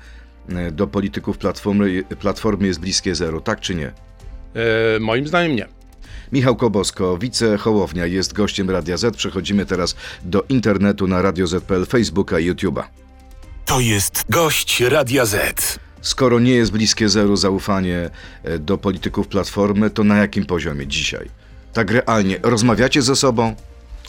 e, 0.49 0.71
do 0.71 0.87
polityków 0.87 1.37
Platformy, 1.37 2.03
platformy 2.19 2.67
jest 2.67 2.79
bliskie 2.79 3.15
zero, 3.15 3.41
tak 3.41 3.59
czy 3.59 3.75
nie? 3.75 3.87
E, 3.87 4.99
moim 4.99 5.27
zdaniem 5.27 5.55
nie. 5.55 5.67
Michał 6.31 6.55
Kobosko, 6.55 7.17
wicechołownia, 7.17 8.05
jest 8.05 8.33
gościem 8.33 8.69
Radia 8.69 8.97
Z. 8.97 9.15
Przechodzimy 9.15 9.65
teraz 9.65 9.95
do 10.23 10.43
internetu 10.49 11.07
na 11.07 11.21
Radio 11.21 11.47
Z.pl, 11.47 11.85
Facebooka 11.85 12.39
i 12.39 12.51
YouTube'a. 12.51 12.83
To 13.65 13.79
jest 13.79 14.25
gość 14.29 14.81
Radia 14.81 15.25
Z. 15.25 15.79
Skoro 16.01 16.39
nie 16.39 16.51
jest 16.51 16.71
bliskie 16.71 17.09
zeru 17.09 17.35
zaufanie 17.35 18.09
e, 18.43 18.59
do 18.59 18.77
polityków 18.77 19.27
Platformy, 19.27 19.89
to 19.89 20.03
na 20.03 20.17
jakim 20.17 20.45
poziomie 20.45 20.87
dzisiaj? 20.87 21.29
Tak 21.73 21.91
realnie, 21.91 22.39
rozmawiacie 22.43 23.01
ze 23.01 23.15
sobą? 23.15 23.55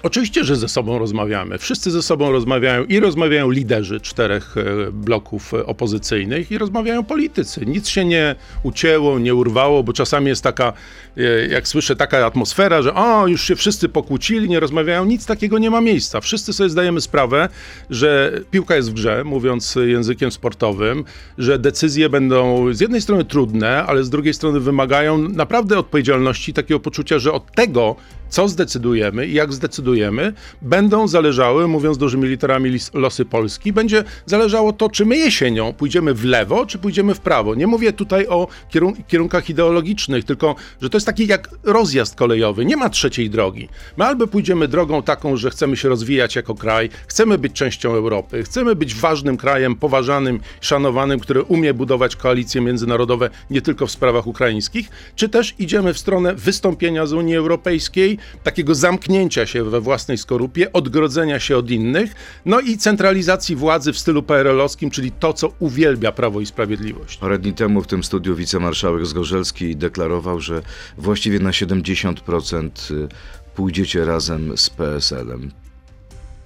Oczywiście, 0.03 0.45
że 0.45 0.57
ze 0.57 0.69
sobą 0.69 0.99
rozmawiamy. 0.99 1.59
Wszyscy 1.59 1.91
ze 1.91 2.03
sobą 2.03 2.33
rozmawiają 2.33 2.85
i 2.85 3.01
rozmawiają 3.01 3.51
liderzy 3.51 4.01
czterech 4.01 4.55
e, 4.57 4.93
bloków 4.93 5.55
e, 5.55 5.67
opozycyjnych 5.67 6.51
i 6.51 6.59
rozmawiają 6.59 7.05
politycy. 7.05 7.67
Nic 7.67 7.89
się 7.89 8.05
nie 8.05 8.35
ucięło, 8.63 9.19
nie 9.19 9.35
urwało, 9.35 9.83
bo 9.83 9.93
czasami 9.93 10.29
jest 10.29 10.43
taka, 10.43 10.73
e, 11.17 11.47
jak 11.47 11.69
słyszę, 11.69 11.97
taka 11.97 12.27
atmosfera, 12.27 12.83
że 12.83 12.95
o, 12.95 13.27
już 13.27 13.45
się 13.45 13.57
wszyscy 13.57 13.89
pokłócili, 13.89 14.49
nie 14.49 14.61
rozmawiają. 14.61 15.05
Nic 15.05 15.27
takiego 15.27 15.59
nie 15.59 15.71
ma 15.71 15.81
miejsca. 15.81 16.21
Wszyscy 16.21 16.53
sobie 16.53 16.71
zdajemy 16.71 17.01
sprawę, 17.01 17.49
że 17.91 18.41
piłka 18.51 18.77
jest 18.77 18.91
w 18.91 18.95
grze, 18.95 19.25
mówiąc 19.25 19.79
językiem 19.87 20.33
sportowym, 20.33 21.05
że 21.39 21.59
decyzje 21.59 22.09
będą 22.09 22.67
z 22.75 22.81
jednej 22.81 23.01
strony 23.01 23.25
trudne, 23.25 23.85
ale 23.85 24.05
z 24.05 24.11
drugiej 24.11 24.35
strony 24.35 24.61
wymagają 24.61 25.19
naprawdę 25.19 25.79
odpowiedzialności, 25.79 26.53
takiego 26.53 26.81
poczucia, 26.81 27.19
że 27.19 27.33
od 27.33 27.53
tego 27.53 27.97
co 28.37 28.49
zdecydujemy 28.49 29.27
i 29.27 29.33
jak 29.33 29.53
zdecydujemy, 29.53 30.33
będą 30.63 31.09
zależały, 31.09 31.69
mówiąc 31.69 31.99
dużymi 31.99 32.29
literami, 32.29 32.79
losy 32.95 33.25
Polski. 33.25 33.73
Będzie 33.73 34.05
zależało 34.27 34.73
to, 34.73 34.89
czy 34.89 35.07
my 35.07 35.17
jesienią 35.17 35.73
pójdziemy 35.73 36.15
w 36.15 36.25
lewo, 36.25 36.67
czy 36.67 36.79
pójdziemy 36.79 37.15
w 37.15 37.21
prawo. 37.21 37.55
Nie 37.55 37.67
mówię 37.67 37.93
tutaj 37.93 38.27
o 38.27 38.49
kierun 38.71 38.93
kierunkach 39.09 39.51
ideologicznych, 39.51 40.25
tylko 40.25 40.55
że 40.83 40.91
to 40.91 40.97
jest 40.97 41.07
taki 41.07 41.27
jak 41.27 41.49
rozjazd 41.65 42.15
kolejowy. 42.15 42.65
Nie 42.65 42.77
ma 42.77 42.89
trzeciej 42.89 43.31
drogi. 43.31 43.69
My 43.97 44.05
albo 44.05 44.27
pójdziemy 44.27 44.69
drogą 44.69 45.03
taką, 45.03 45.37
że 45.37 45.51
chcemy 45.51 45.77
się 45.77 45.89
rozwijać 45.89 46.37
jako 46.37 46.55
kraj, 46.55 46.91
chcemy 47.07 47.39
być 47.39 47.53
częścią 47.53 47.93
Europy, 47.93 48.43
chcemy 48.43 48.75
być 48.75 48.95
ważnym 48.95 49.37
krajem, 49.37 49.77
poważanym, 49.77 50.41
szanowanym, 50.61 51.21
który 51.21 51.43
umie 51.43 51.75
budować 51.75 52.17
koalicje 52.17 52.61
międzynarodowe 52.61 53.31
nie 53.51 53.63
tylko 53.63 53.87
w 53.87 53.91
sprawach 53.91 54.27
ukraińskich, 54.27 54.89
czy 55.15 55.29
też 55.29 55.55
idziemy 55.59 55.95
w 55.95 55.99
stronę 55.99 56.35
wystąpienia 56.35 57.07
z 57.07 57.13
Unii 57.13 57.37
Europejskiej, 57.37 58.19
takiego 58.43 58.75
zamknięcia 58.75 59.47
się 59.47 59.65
we 59.65 59.81
własnej 59.81 60.19
skorupie, 60.19 60.73
odgrodzenia 60.73 61.41
się 61.41 61.57
od 61.57 61.71
innych, 61.71 62.15
no 62.45 62.61
i 62.61 62.79
centralizacji 62.79 63.57
władzy 63.57 63.93
w 63.93 63.99
stylu 63.99 64.23
PRL-owskim, 64.23 64.91
czyli 64.91 65.13
to, 65.13 65.33
co 65.33 65.53
uwielbia 65.59 66.13
Prawo 66.13 66.41
i 66.41 66.47
Sprawiedliwość. 66.47 67.19
Parę 67.19 67.39
dni 67.39 67.55
temu 67.55 67.83
w 67.83 67.87
tym 67.87 68.05
studiu 68.05 68.37
wicemarszałek 68.37 69.07
Zgorzelski 69.07 69.77
deklarował, 69.77 70.41
że 70.41 70.63
właściwie 70.99 71.39
na 71.39 71.51
70% 71.51 72.95
y, 72.95 73.09
pójdziecie 73.55 74.05
razem 74.05 74.57
z 74.57 74.71
PSL-em. 74.71 75.51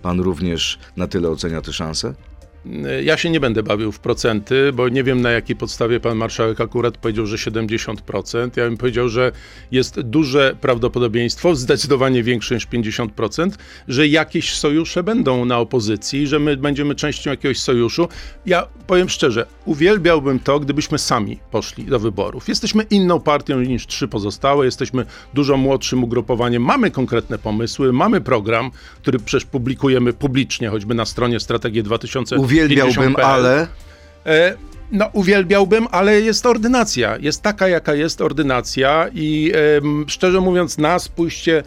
Pan 0.03 0.21
również 0.21 0.79
na 0.97 1.07
tyle 1.07 1.29
ocenia 1.29 1.63
te 1.63 1.73
szanse? 1.73 2.15
Ja 3.03 3.17
się 3.17 3.31
nie 3.31 3.41
będę 3.41 3.63
bawił 3.63 3.93
w 3.93 3.99
procenty, 3.99 4.73
bo 4.73 4.89
nie 4.89 5.05
wiem 5.05 5.21
na 5.21 5.31
jakiej 5.31 5.57
podstawie 5.57 6.01
pan 6.01 6.17
marszałek 6.17 6.61
akurat 6.61 6.99
powiedział, 6.99 7.27
że 7.27 7.37
70%. 7.37 8.51
Ja 8.57 8.65
bym 8.65 8.77
powiedział, 8.77 9.09
że 9.09 9.33
jest 9.73 10.01
duże 10.01 10.57
prawdopodobieństwo, 10.61 11.55
zdecydowanie 11.55 12.23
większe 12.23 12.55
niż 12.55 12.69
50%, 12.69 13.51
że 13.89 14.09
jakieś 14.09 14.55
sojusze 14.55 15.03
będą 15.03 15.45
na 15.45 15.59
opozycji, 15.59 16.27
że 16.27 16.39
my 16.39 16.57
będziemy 16.57 16.95
częścią 16.95 17.31
jakiegoś 17.31 17.59
sojuszu. 17.59 18.09
Ja 18.47 18.67
powiem 18.87 19.09
szczerze, 19.09 19.47
uwielbiałbym 19.65 20.39
to, 20.39 20.61
gdybyśmy 20.61 20.99
sami 20.99 21.39
poszli 21.51 21.85
do 21.85 21.99
wyborów. 21.99 22.49
Jesteśmy 22.49 22.83
inną 22.83 23.21
partią 23.21 23.61
niż 23.61 23.87
trzy 23.87 24.09
pozostałe, 24.09 24.65
jesteśmy 24.65 25.07
dużo 25.35 25.57
młodszym 25.57 26.05
ugrupowaniem, 26.05 26.63
mamy 26.63 26.91
konkretne 26.91 27.39
pomysły, 27.39 27.93
mamy 27.93 28.21
program, 28.21 28.71
który 29.03 29.19
przecież 29.19 29.45
publikujemy 29.45 30.13
publicznie, 30.13 30.69
choćby 30.69 30.95
na 30.95 31.05
stronie 31.05 31.41
Strategii 31.41 31.83
2000 31.83 32.37
Uwielbiałbym, 32.51 33.17
ale... 33.17 33.67
E, 34.27 34.55
no, 34.93 35.11
uwielbiałbym, 35.13 35.87
ale 35.91 36.21
jest 36.21 36.47
ordynacja. 36.47 37.17
Jest 37.17 37.43
taka, 37.43 37.69
jaka 37.69 37.95
jest 37.95 38.21
ordynacja 38.21 39.09
i 39.15 39.53
e, 39.55 40.09
szczerze 40.09 40.41
mówiąc, 40.41 40.79
nas 40.79 41.09
pójście 41.09 41.63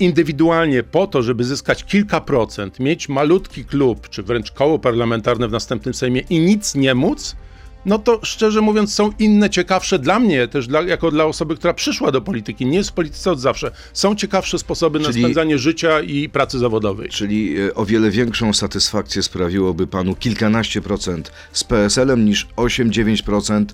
indywidualnie 0.00 0.82
po 0.82 1.06
to, 1.06 1.22
żeby 1.22 1.44
zyskać 1.44 1.84
kilka 1.84 2.20
procent, 2.20 2.80
mieć 2.80 3.08
malutki 3.08 3.64
klub, 3.64 4.08
czy 4.08 4.22
wręcz 4.22 4.50
koło 4.52 4.78
parlamentarne 4.78 5.48
w 5.48 5.52
następnym 5.52 5.94
Sejmie 5.94 6.20
i 6.30 6.40
nic 6.40 6.74
nie 6.74 6.94
móc, 6.94 7.36
no 7.86 7.98
to 7.98 8.20
szczerze 8.22 8.60
mówiąc 8.60 8.94
są 8.94 9.10
inne 9.18 9.50
ciekawsze 9.50 9.98
dla 9.98 10.18
mnie, 10.18 10.48
też 10.48 10.66
dla, 10.66 10.82
jako 10.82 11.10
dla 11.10 11.24
osoby, 11.24 11.56
która 11.56 11.74
przyszła 11.74 12.12
do 12.12 12.20
polityki, 12.20 12.66
nie 12.66 12.78
jest 12.78 12.90
w 12.90 12.92
polityce 12.92 13.30
od 13.30 13.40
zawsze. 13.40 13.70
Są 13.92 14.14
ciekawsze 14.14 14.58
sposoby 14.58 15.00
czyli, 15.00 15.20
na 15.20 15.26
spędzanie 15.26 15.58
życia 15.58 16.00
i 16.00 16.28
pracy 16.28 16.58
zawodowej. 16.58 17.08
Czyli 17.08 17.60
e, 17.60 17.74
o 17.74 17.86
wiele 17.86 18.10
większą 18.10 18.52
satysfakcję 18.52 19.22
sprawiłoby 19.22 19.86
panu 19.86 20.14
kilkanaście 20.14 20.82
procent 20.82 21.32
z 21.52 21.64
PSL-em 21.64 22.24
niż 22.24 22.46
8-9% 22.56 23.64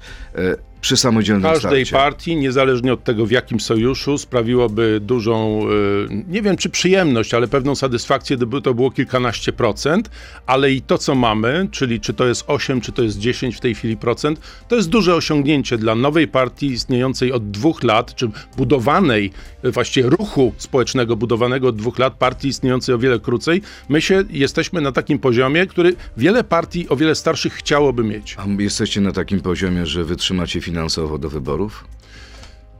przy 0.87 0.97
samodzielnym 0.97 1.43
Każdej 1.43 1.87
starcie. 1.87 2.05
partii, 2.05 2.37
niezależnie 2.37 2.93
od 2.93 3.05
tego 3.05 3.27
w 3.27 3.31
jakim 3.31 3.61
sojuszu, 3.61 4.19
sprawiłoby 4.19 5.01
dużą, 5.03 5.63
e, 6.11 6.25
nie 6.29 6.43
wiem 6.43 6.57
czy 6.57 6.71
przyjemność, 6.71 7.35
ale 7.35 7.49
pewną 7.49 7.75
satysfakcję, 7.75 8.37
gdyby 8.37 8.63
to 8.63 8.75
było 8.75 8.91
kilkanaście 8.91 9.53
procent, 9.53 10.11
ale 10.47 10.73
i 10.73 10.83
to 10.83 10.99
co 10.99 11.15
mamy, 11.15 11.69
czyli 11.71 12.01
czy 12.01 12.15
to 12.15 12.27
jest 12.27 12.45
8, 12.47 12.81
czy 12.81 12.93
to 12.93 13.03
jest 13.03 13.19
10 13.19 13.57
w 13.57 13.61
tej 13.61 13.75
chwili 13.75 13.97
procent, 13.97 14.41
to 14.69 14.77
jest 14.77 14.89
duże 14.89 15.15
osiągnięcie 15.15 15.79
dla 15.79 15.95
nowej 15.95 16.29
partii 16.29 16.67
istniejącej 16.67 17.33
od 17.33 17.51
dwóch 17.51 17.83
lat, 17.83 18.15
czy 18.15 18.31
budowanej, 18.57 19.31
e, 19.63 19.71
właściwie 19.71 20.11
ruchu 20.11 20.53
społecznego 20.57 21.17
budowanego 21.17 21.69
od 21.69 21.77
dwóch 21.77 21.99
lat, 21.99 22.15
partii 22.15 22.49
istniejącej 22.49 22.95
o 22.95 22.99
wiele 22.99 23.21
krócej. 23.21 23.63
My 23.89 24.01
się 24.01 24.25
jesteśmy 24.31 24.81
na 24.81 24.93
takim 24.93 25.19
poziomie, 25.19 25.67
który 25.67 25.95
wiele 26.17 26.45
partii 26.45 26.89
o 26.89 26.97
wiele 26.97 27.15
starszych 27.15 27.53
chciałoby 27.53 28.05
mieć. 28.05 28.37
A 28.39 28.63
jesteście 28.63 29.01
na 29.01 29.13
takim 29.13 29.41
poziomie, 29.41 29.87
że 29.87 30.05
wytrzymacie 30.05 30.61
finansowo 30.77 31.19
do 31.19 31.31
wyborów? 31.31 31.85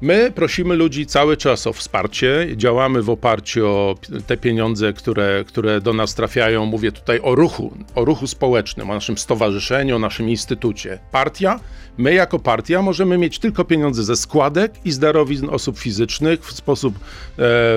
My 0.01 0.33
prosimy 0.35 0.77
ludzi 0.77 1.07
cały 1.07 1.37
czas 1.37 1.67
o 1.67 1.73
wsparcie. 1.73 2.49
Działamy 2.57 3.03
w 3.03 3.11
oparciu 3.11 3.67
o 3.67 3.95
te 4.27 4.37
pieniądze, 4.37 4.93
które, 4.93 5.45
które 5.47 5.81
do 5.81 5.93
nas 5.93 6.15
trafiają. 6.15 6.67
Mówię 6.67 6.93
tutaj 6.93 7.21
o 7.23 7.35
ruchu, 7.35 7.77
o 7.95 8.05
ruchu 8.05 8.27
społecznym, 8.27 8.91
o 8.91 8.95
naszym 8.95 9.19
stowarzyszeniu, 9.19 9.97
o 9.97 9.99
naszym 9.99 10.29
instytucie. 10.29 10.99
Partia 11.13 11.61
My 11.99 12.15
jako 12.15 12.39
partia 12.39 12.83
możemy 12.83 13.19
mieć 13.19 13.39
tylko 13.39 13.65
pieniądze 13.65 14.05
ze 14.05 14.17
składek 14.17 14.73
i 14.85 14.93
z 14.93 14.99
darowizn 14.99 15.49
osób 15.51 15.79
fizycznych 15.79 16.47
w 16.47 16.53
sposób 16.53 16.95
e, 16.97 17.01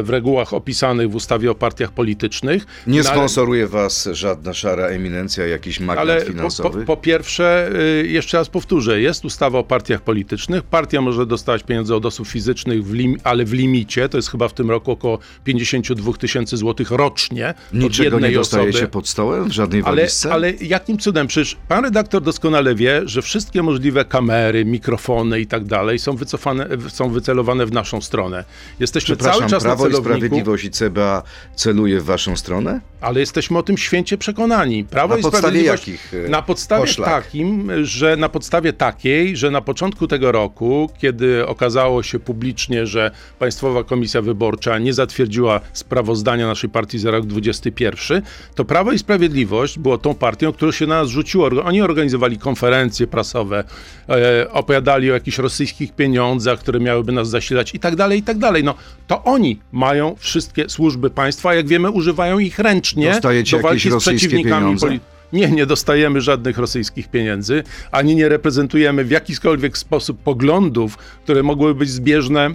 w 0.04 0.10
regułach 0.10 0.54
opisanych 0.54 1.12
w 1.12 1.16
ustawie 1.16 1.52
o 1.52 1.56
partiach 1.56 1.92
politycznych. 1.92 2.66
Nie 2.88 2.98
no, 2.98 3.10
sponsoruje 3.10 3.68
was 3.68 4.10
żadna 4.12 4.54
szara 4.54 4.86
eminencja, 4.86 5.48
jakiś 5.48 5.80
magnat 5.80 6.00
ale 6.00 6.26
finansowy? 6.26 6.70
Po, 6.70 6.86
po, 6.86 6.86
po 6.86 6.98
pierwsze, 6.98 7.70
y, 8.04 8.08
jeszcze 8.08 8.38
raz 8.38 8.50
powtórzę, 8.50 9.02
jest 9.02 9.26
ustawa 9.26 9.60
o 9.60 9.64
partiach 9.64 10.02
politycznych. 10.02 10.64
Partia 10.64 11.02
może 11.02 11.26
dostawać 11.26 11.64
pieniądze 11.64 11.96
od 11.96 12.06
osób 12.10 12.28
fizycznych, 12.28 12.86
w 12.86 12.94
lim, 12.94 13.18
ale 13.24 13.46
w 13.46 13.54
limicie, 13.54 14.10
to 14.10 14.18
jest 14.18 14.30
chyba 14.32 14.48
w 14.48 14.54
tym 14.54 14.70
roku 14.70 14.92
około 14.92 15.20
52 15.44 16.14
tysięcy 16.14 16.58
złotych 16.58 16.92
rocznie 16.92 17.54
Niczego 17.74 17.88
od 17.88 18.14
jednej 18.14 18.32
nie 18.32 18.38
dostaje 18.38 18.70
osoby. 18.70 18.80
się 18.80 18.88
pod 18.88 19.08
stołem 19.08 19.50
w 19.50 19.52
żadnej 19.52 19.82
Ale, 19.86 19.96
walizce? 19.96 20.34
ale 20.34 20.52
jakim 20.52 20.98
cudem? 20.98 21.28
Przecież 21.28 21.58
pan 21.68 21.84
redaktor 21.84 22.22
doskonale 22.22 22.76
wie, 22.76 23.02
że 23.06 23.22
wszystkie 23.22 23.64
możliwe 23.64 24.06
kamery, 24.06 24.66
mikrofony 24.66 25.40
i 25.40 25.48
tak 25.48 25.66
dalej 25.66 26.00
są 26.00 26.16
wycofane, 26.16 26.68
są 26.90 27.10
wycelowane 27.10 27.66
w 27.66 27.72
naszą 27.72 28.02
stronę. 28.02 28.44
Jesteśmy 28.80 29.18
cały 29.18 29.48
czas 29.48 29.64
Prawo 29.64 29.84
na 29.84 29.90
i 29.90 29.92
celowniku, 29.92 30.04
Sprawiedliwość 30.20 30.64
i 30.64 30.72
CBA 30.72 31.24
celuje 31.56 32.00
w 32.02 32.06
waszą 32.06 32.36
stronę? 32.36 32.82
ale 33.02 33.20
jesteśmy 33.20 33.58
o 33.58 33.64
tym 33.64 33.78
święcie 33.78 34.18
przekonani. 34.18 34.84
Prawo 34.84 35.14
Na 35.14 35.20
i 35.20 35.24
podstawie 35.24 35.64
jakich, 35.64 36.14
e, 36.26 36.30
na 36.30 36.42
podstawie 36.42 36.82
poszlak? 36.82 37.10
takim, 37.10 37.72
że 37.86 38.18
na 38.18 38.30
podstawie 38.30 38.74
takiej, 38.74 39.38
że 39.38 39.52
na 39.52 39.62
początku 39.62 40.08
tego 40.08 40.32
roku, 40.32 40.90
kiedy 40.98 41.48
okazało 41.48 41.99
się 42.04 42.20
publicznie, 42.20 42.88
że 42.88 43.12
Państwowa 43.40 43.84
Komisja 43.84 44.22
Wyborcza 44.22 44.80
nie 44.80 44.94
zatwierdziła 44.94 45.62
sprawozdania 45.74 46.48
naszej 46.48 46.70
partii 46.70 47.00
za 47.00 47.12
rok 47.12 47.26
2021, 47.26 48.22
to 48.56 48.66
Prawo 48.66 48.92
i 48.92 49.00
Sprawiedliwość 49.00 49.80
było 49.80 49.98
tą 49.98 50.16
partią, 50.16 50.54
która 50.54 50.72
się 50.72 50.88
na 50.88 51.02
nas 51.02 51.10
rzuciło. 51.10 51.50
Oni 51.64 51.82
organizowali 51.82 52.38
konferencje 52.38 53.08
prasowe, 53.08 53.64
e, 54.10 54.52
opowiadali 54.52 55.12
o 55.12 55.14
jakichś 55.14 55.38
rosyjskich 55.38 55.96
pieniądzach, 55.96 56.60
które 56.60 56.80
miałyby 56.80 57.12
nas 57.12 57.30
zasilać 57.30 57.76
i 57.76 57.80
tak 57.80 57.96
dalej, 57.96 58.20
i 58.20 58.24
tak 58.24 58.38
dalej. 58.38 58.64
No, 58.64 58.76
to 59.08 59.24
oni 59.24 59.60
mają 59.72 60.16
wszystkie 60.20 60.70
służby 60.70 61.10
państwa, 61.10 61.50
a 61.50 61.54
jak 61.54 61.68
wiemy, 61.68 61.92
używają 61.92 62.40
ich 62.40 62.60
ręcznie 62.60 63.12
Dostajecie 63.12 63.58
do 63.58 63.64
walki 63.64 63.92
z 63.92 63.96
przeciwnikami 63.96 64.66
politycznymi. 64.66 65.19
Nie, 65.34 65.52
nie 65.52 65.66
dostajemy 65.66 66.22
żadnych 66.22 66.58
rosyjskich 66.58 67.08
pieniędzy, 67.08 67.64
ani 67.92 68.16
nie 68.16 68.30
reprezentujemy 68.30 69.04
w 69.04 69.12
jakikolwiek 69.12 69.78
sposób 69.78 70.24
poglądów, 70.24 70.98
które 70.98 71.44
mogłyby 71.44 71.80
być 71.80 71.90
zbieżne 71.90 72.50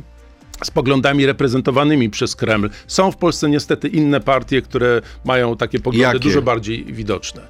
z 0.65 0.71
poglądami 0.71 1.27
reprezentowanymi 1.27 2.11
przez 2.11 2.37
Kreml. 2.37 2.71
Są 2.87 3.11
w 3.11 3.17
Polsce 3.17 3.51
niestety 3.51 3.89
inne 3.89 4.21
partie, 4.21 4.63
które 4.63 5.03
mają 5.25 5.57
takie 5.57 5.81
poglądy 5.81 6.07
Jakie? 6.07 6.19
dużo 6.19 6.43
bardziej 6.43 6.85
widoczne. 6.85 7.43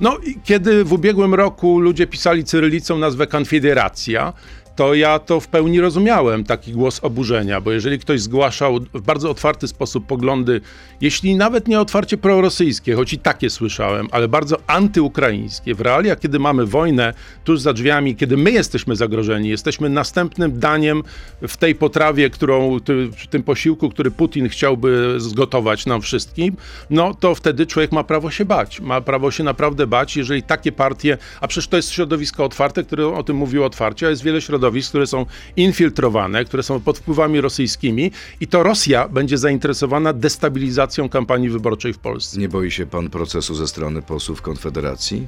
No, 0.00 0.18
kiedy 0.44 0.84
w 0.84 0.92
ubiegłym 0.92 1.34
roku 1.34 1.80
ludzie 1.80 2.06
pisali 2.06 2.44
cyrylicą 2.44 2.98
nazwę 2.98 3.26
Konfederacja, 3.26 4.32
to 4.76 4.94
ja 4.94 5.18
to 5.18 5.40
w 5.40 5.48
pełni 5.48 5.80
rozumiałem, 5.80 6.44
taki 6.44 6.72
głos 6.72 7.04
oburzenia, 7.04 7.60
bo 7.60 7.72
jeżeli 7.72 7.98
ktoś 7.98 8.20
zgłaszał 8.20 8.80
w 8.94 9.02
bardzo 9.02 9.30
otwarty 9.30 9.68
sposób 9.68 10.06
poglądy, 10.06 10.60
jeśli 11.00 11.36
nawet 11.36 11.68
nie 11.68 11.80
otwarcie 11.80 12.16
prorosyjskie, 12.16 12.94
choć 12.94 13.12
i 13.12 13.18
takie 13.18 13.50
słyszałem, 13.50 14.08
ale 14.10 14.28
bardzo 14.28 14.58
antyukraińskie, 14.66 15.74
w 15.74 15.80
realiach, 15.80 16.18
kiedy 16.20 16.38
mamy 16.38 16.66
wojnę 16.66 17.14
tuż 17.44 17.60
za 17.60 17.72
drzwiami, 17.72 18.16
kiedy 18.16 18.36
my 18.36 18.50
jesteśmy 18.50 18.96
zagrożeni, 18.96 19.48
jesteśmy 19.48 19.88
następnym 19.88 20.60
daniem 20.60 21.02
w 21.42 21.56
tej 21.56 21.74
potrawie, 21.74 22.30
którą, 22.30 22.78
w 23.16 23.26
tym 23.26 23.42
posiłku, 23.42 23.90
który 23.90 24.10
Putin 24.10 24.48
chciałby 24.48 25.14
zgotować 25.16 25.86
nam 25.86 26.00
wszystkim, 26.00 26.56
no 26.90 27.14
to 27.14 27.34
wtedy 27.34 27.66
człowiek 27.66 27.92
ma 27.92 28.04
prawo 28.04 28.30
się 28.30 28.44
bać. 28.44 28.80
Ma 28.80 29.00
prawo 29.00 29.30
się 29.30 29.44
naprawdę 29.44 29.86
bać, 29.86 30.16
jeżeli 30.16 30.42
takie 30.42 30.72
partie, 30.72 31.18
a 31.40 31.48
przecież 31.48 31.68
to 31.68 31.76
jest 31.76 31.90
środowisko 31.90 32.44
otwarte, 32.44 32.82
które 32.82 33.08
o 33.08 33.22
tym 33.22 33.36
mówiło 33.36 33.66
otwarcie, 33.66 34.06
a 34.06 34.10
jest 34.10 34.22
wiele 34.22 34.40
środowisk, 34.40 34.65
które 34.88 35.06
są 35.06 35.26
infiltrowane, 35.56 36.44
które 36.44 36.62
są 36.62 36.80
pod 36.80 36.98
wpływami 36.98 37.40
rosyjskimi 37.40 38.10
i 38.40 38.46
to 38.46 38.62
Rosja 38.62 39.08
będzie 39.08 39.38
zainteresowana 39.38 40.12
destabilizacją 40.12 41.08
kampanii 41.08 41.48
wyborczej 41.48 41.92
w 41.92 41.98
Polsce. 41.98 42.40
Nie 42.40 42.48
boi 42.48 42.70
się 42.70 42.86
pan 42.86 43.10
procesu 43.10 43.54
ze 43.54 43.68
strony 43.68 44.02
posłów 44.02 44.42
Konfederacji? 44.42 45.26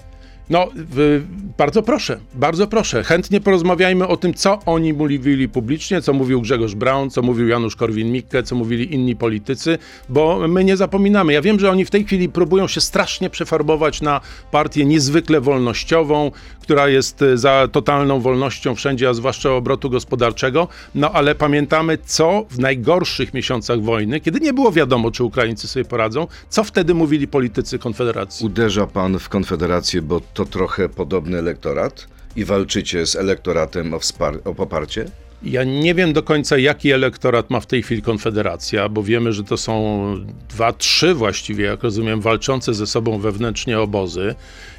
No, 0.50 0.68
bardzo 1.58 1.82
proszę, 1.82 2.18
bardzo 2.34 2.66
proszę. 2.66 3.04
Chętnie 3.04 3.40
porozmawiajmy 3.40 4.06
o 4.06 4.16
tym, 4.16 4.34
co 4.34 4.58
oni 4.66 4.92
mówili 4.92 5.48
publicznie, 5.48 6.02
co 6.02 6.12
mówił 6.12 6.40
Grzegorz 6.40 6.74
Braun, 6.74 7.10
co 7.10 7.22
mówił 7.22 7.48
Janusz 7.48 7.76
Korwin-Mikke, 7.76 8.42
co 8.42 8.54
mówili 8.54 8.94
inni 8.94 9.16
politycy, 9.16 9.78
bo 10.08 10.48
my 10.48 10.64
nie 10.64 10.76
zapominamy. 10.76 11.32
Ja 11.32 11.42
wiem, 11.42 11.60
że 11.60 11.70
oni 11.70 11.84
w 11.84 11.90
tej 11.90 12.04
chwili 12.04 12.28
próbują 12.28 12.68
się 12.68 12.80
strasznie 12.80 13.30
przefarbować 13.30 14.00
na 14.00 14.20
partię 14.50 14.84
niezwykle 14.84 15.40
wolnościową, 15.40 16.30
która 16.68 16.88
jest 16.88 17.22
e, 17.22 17.38
za 17.38 17.68
totalną 17.72 18.20
wolnością 18.20 18.74
wszędzie, 18.74 19.08
a 19.08 19.14
zwłaszcza 19.14 19.50
obrotu 19.50 19.90
gospodarczego. 19.90 20.68
No 20.94 21.12
ale 21.12 21.34
pamiętamy, 21.34 21.98
co 22.04 22.44
w 22.50 22.58
najgorszych 22.58 23.34
miesiącach 23.34 23.82
wojny, 23.82 24.20
kiedy 24.20 24.40
nie 24.40 24.52
było 24.52 24.72
wiadomo, 24.72 25.10
czy 25.10 25.24
Ukraińcy 25.24 25.68
sobie 25.68 25.84
poradzą, 25.84 26.26
co 26.48 26.64
wtedy 26.64 26.94
mówili 26.94 27.28
politycy 27.28 27.78
Konfederacji. 27.78 28.46
Uderza 28.46 28.86
pan 28.86 29.18
w 29.18 29.28
Konfederację, 29.28 30.02
bo 30.02 30.20
to 30.38 30.44
trochę 30.44 30.88
podobny 30.88 31.38
elektorat 31.38 32.06
i 32.36 32.44
walczycie 32.44 33.06
z 33.06 33.16
elektoratem 33.16 33.94
o, 33.94 34.00
o 34.44 34.54
poparcie? 34.54 35.10
Ja 35.42 35.64
nie 35.64 35.94
wiem 35.94 36.12
do 36.12 36.22
końca, 36.22 36.58
jaki 36.58 36.92
elektorat 36.92 37.50
ma 37.50 37.60
w 37.60 37.66
tej 37.66 37.82
chwili 37.82 38.02
Konfederacja, 38.02 38.88
bo 38.88 39.02
wiemy, 39.02 39.32
że 39.32 39.44
to 39.44 39.56
są 39.56 40.14
dwa, 40.48 40.72
trzy 40.72 41.14
właściwie, 41.14 41.64
jak 41.64 41.82
rozumiem, 41.82 42.20
walczące 42.20 42.74
ze 42.74 42.86
sobą 42.86 43.18
wewnętrznie 43.18 43.80
obozy. 43.80 44.34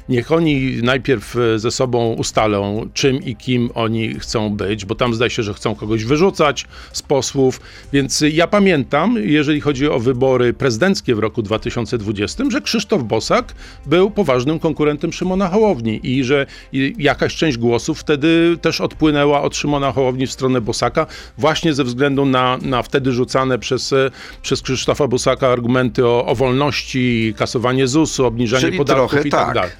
Niech 0.08 0.32
oni 0.32 0.82
najpierw 0.82 1.36
e, 1.36 1.58
ze 1.58 1.70
sobą 1.70 2.12
ustalą, 2.12 2.88
czym 2.94 3.22
i 3.22 3.36
kim 3.36 3.70
oni 3.74 4.14
chcą 4.14 4.56
być, 4.56 4.84
bo 4.84 4.94
tam 4.94 5.14
zdaje 5.14 5.30
się, 5.30 5.42
że 5.42 5.54
chcą 5.54 5.74
kogoś 5.74 6.04
wyrzucać 6.04 6.66
z 6.92 7.02
posłów. 7.02 7.60
Więc 7.92 8.24
ja 8.32 8.46
pamiętam, 8.46 9.16
jeżeli 9.18 9.60
chodzi 9.60 9.88
o 9.88 10.00
wybory 10.00 10.52
prezydenckie 10.52 11.14
w 11.14 11.18
roku 11.18 11.42
2020, 11.42 12.44
że 12.50 12.60
Krzysztof 12.60 13.02
Bosak 13.02 13.54
był 13.86 14.10
poważnym 14.10 14.58
konkurentem 14.58 15.12
Szymona 15.12 15.48
Hołowni 15.48 16.00
i 16.02 16.24
że 16.24 16.46
jakaś 16.98 17.36
część 17.36 17.58
głosów 17.58 18.00
wtedy 18.00 18.56
też 18.60 18.80
odpłynęła 18.80 19.42
od 19.42 19.56
Szymona 19.56 19.92
Hołowni 19.92 20.26
w 20.26 20.32
stronę 20.32 20.49
Bosaka, 20.60 21.06
właśnie 21.38 21.74
ze 21.74 21.84
względu 21.84 22.26
na, 22.26 22.58
na 22.62 22.82
wtedy 22.82 23.12
rzucane 23.12 23.58
przez, 23.58 23.92
e, 23.92 24.10
przez 24.42 24.62
Krzysztofa 24.62 25.08
Bosaka 25.08 25.48
argumenty 25.48 26.06
o, 26.06 26.26
o 26.26 26.34
wolności, 26.34 27.34
kasowanie 27.36 27.86
ZUS-u, 27.86 28.26
obniżanie 28.26 28.64
Czyli 28.64 28.78
podatków 28.78 29.10
trochę 29.10 29.28
i 29.28 29.30
tak 29.30 29.46
tak. 29.46 29.54
dalej. 29.54 29.70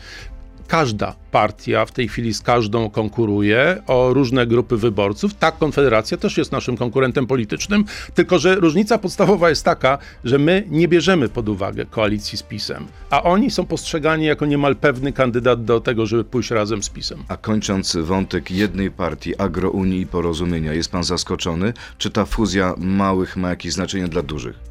Każda 0.70 1.14
partia 1.30 1.84
w 1.86 1.92
tej 1.92 2.08
chwili 2.08 2.34
z 2.34 2.42
każdą 2.42 2.90
konkuruje 2.90 3.82
o 3.86 4.14
różne 4.14 4.46
grupy 4.46 4.76
wyborców. 4.76 5.34
Ta 5.34 5.52
konfederacja 5.52 6.16
też 6.16 6.38
jest 6.38 6.52
naszym 6.52 6.76
konkurentem 6.76 7.26
politycznym, 7.26 7.84
tylko 8.14 8.38
że 8.38 8.54
różnica 8.54 8.98
podstawowa 8.98 9.48
jest 9.48 9.64
taka, 9.64 9.98
że 10.24 10.38
my 10.38 10.64
nie 10.68 10.88
bierzemy 10.88 11.28
pod 11.28 11.48
uwagę 11.48 11.86
koalicji 11.86 12.38
z 12.38 12.42
PiSem, 12.42 12.86
a 13.10 13.22
oni 13.22 13.50
są 13.50 13.66
postrzegani 13.66 14.24
jako 14.24 14.46
niemal 14.46 14.76
pewny 14.76 15.12
kandydat 15.12 15.64
do 15.64 15.80
tego, 15.80 16.06
żeby 16.06 16.24
pójść 16.24 16.50
razem 16.50 16.82
z 16.82 16.88
PiSem. 16.90 17.24
A 17.28 17.36
kończąc 17.36 17.96
wątek 17.96 18.50
jednej 18.50 18.90
partii, 18.90 19.36
Agrounii 19.36 20.00
i 20.00 20.06
Porozumienia, 20.06 20.72
jest 20.72 20.90
pan 20.90 21.04
zaskoczony? 21.04 21.72
Czy 21.98 22.10
ta 22.10 22.24
fuzja 22.24 22.74
małych 22.78 23.36
ma 23.36 23.48
jakieś 23.48 23.72
znaczenie 23.72 24.08
dla 24.08 24.22
dużych? 24.22 24.69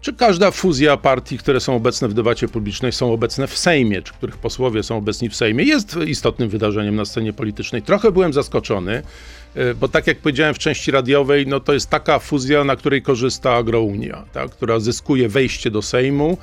Czy 0.00 0.12
każda 0.12 0.50
fuzja 0.50 0.96
partii, 0.96 1.38
które 1.38 1.60
są 1.60 1.76
obecne 1.76 2.08
w 2.08 2.14
debacie 2.14 2.48
publicznej, 2.48 2.92
są 2.92 3.12
obecne 3.12 3.46
w 3.46 3.58
Sejmie, 3.58 4.02
czy 4.02 4.12
których 4.12 4.38
posłowie 4.38 4.82
są 4.82 4.96
obecni 4.96 5.28
w 5.28 5.36
Sejmie, 5.36 5.64
jest 5.64 5.96
istotnym 6.06 6.48
wydarzeniem 6.48 6.96
na 6.96 7.04
scenie 7.04 7.32
politycznej. 7.32 7.82
Trochę 7.82 8.12
byłem 8.12 8.32
zaskoczony, 8.32 9.02
e, 9.54 9.74
bo 9.74 9.88
tak 9.88 10.06
jak 10.06 10.18
powiedziałem 10.18 10.54
w 10.54 10.58
części 10.58 10.90
radiowej, 10.90 11.46
no 11.46 11.60
to 11.60 11.72
jest 11.72 11.90
taka 11.90 12.18
fuzja, 12.18 12.64
na 12.64 12.76
której 12.76 13.02
korzysta 13.02 13.54
Agrounia, 13.54 14.24
tak, 14.32 14.50
która 14.50 14.80
zyskuje 14.80 15.28
wejście 15.28 15.70
do 15.70 15.82
Sejmu 15.82 16.38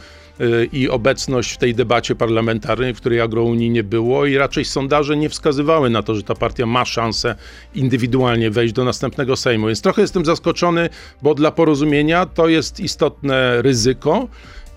i 0.74 0.90
obecność 0.90 1.54
w 1.54 1.58
tej 1.58 1.76
debacie 1.76 2.16
parlamentarnej, 2.16 2.94
w 2.94 2.98
której 2.98 3.22
Agrounii 3.22 3.70
nie 3.70 3.84
było 3.84 4.26
i 4.26 4.38
raczej 4.38 4.66
sondaże 4.66 5.18
nie 5.18 5.30
wskazywały 5.30 5.90
na 5.90 6.04
to, 6.04 6.16
że 6.16 6.24
ta 6.24 6.36
partia 6.36 6.66
ma 6.66 6.86
szansę 6.86 7.36
indywidualnie 7.76 8.52
wejść 8.52 8.74
do 8.74 8.84
następnego 8.84 9.36
Sejmu. 9.36 9.68
Więc 9.68 9.82
trochę 9.82 10.02
jestem 10.02 10.26
zaskoczony, 10.26 10.90
bo 11.22 11.36
dla 11.36 11.52
porozumienia 11.52 12.26
to 12.26 12.48
jest 12.48 12.80
istotne 12.80 13.62
ryzyko. 13.62 14.28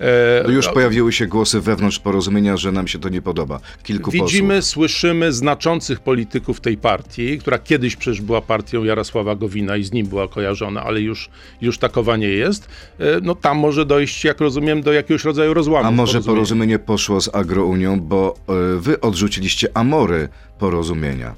E, 0.01 0.43
No 0.45 0.51
już 0.51 0.69
pojawiły 0.69 1.13
się 1.13 1.27
głosy 1.27 1.61
wewnątrz 1.61 1.99
Porozumienia, 1.99 2.57
że 2.57 2.73
nam 2.73 2.89
się 2.89 2.99
to 2.99 3.09
nie 3.09 3.23
podoba. 3.23 3.61
Kilku 3.83 4.11
Widzimy, 4.11 4.57
posłów. 4.57 4.71
słyszymy 4.73 5.33
znaczących 5.33 6.01
polityków 6.01 6.61
tej 6.61 6.77
partii, 6.77 7.39
która 7.39 7.59
kiedyś 7.59 7.97
przecież 7.97 8.21
była 8.21 8.41
partią 8.43 8.85
Jarosława 8.85 9.35
Gowina 9.37 9.77
i 9.77 9.85
z 9.85 9.93
nim 9.93 10.07
była 10.07 10.29
kojarzona, 10.29 10.83
ale 10.85 11.01
już, 11.01 11.31
już 11.61 11.79
takowa 11.79 12.17
nie 12.17 12.29
jest. 12.29 12.69
E, 12.99 13.05
No 13.23 13.35
tam 13.35 13.59
może 13.59 13.87
dojść, 13.87 14.25
jak 14.25 14.41
rozumiem, 14.41 14.83
do 14.83 14.93
jakiegoś 14.93 15.25
rodzaju 15.25 15.55
rozłamu. 15.55 15.89
A 15.89 15.91
może 15.91 16.13
porozumieniu. 16.13 16.37
Porozumienie 16.37 16.79
poszło 16.79 17.21
z 17.21 17.35
Agrounią, 17.35 18.01
bo 18.01 18.35
y, 18.77 18.81
wy 18.81 19.01
odrzuciliście 19.01 19.69
Amory 19.75 20.29
Porozumienia. 20.59 21.35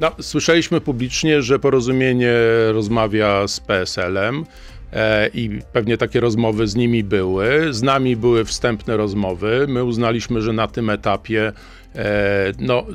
No, 0.00 0.12
słyszeliśmy 0.20 0.80
publicznie, 0.80 1.42
że 1.42 1.58
porozumienie 1.58 2.32
rozmawia 2.72 3.48
z 3.48 3.60
PSL-em. 3.60 4.44
E, 4.92 5.28
I 5.34 5.58
pewnie 5.72 5.98
takie 5.98 6.20
rozmowy 6.20 6.66
z 6.66 6.74
nimi 6.74 7.04
były. 7.04 7.74
Z 7.74 7.82
nami 7.82 8.16
były 8.16 8.44
wstępne 8.44 8.96
rozmowy. 8.96 9.66
My 9.68 9.84
uznaliśmy, 9.84 10.42
że 10.42 10.52
na 10.52 10.68
tym 10.68 10.90
etapie, 10.90 11.52
e, 11.94 12.52
no, 12.58 12.86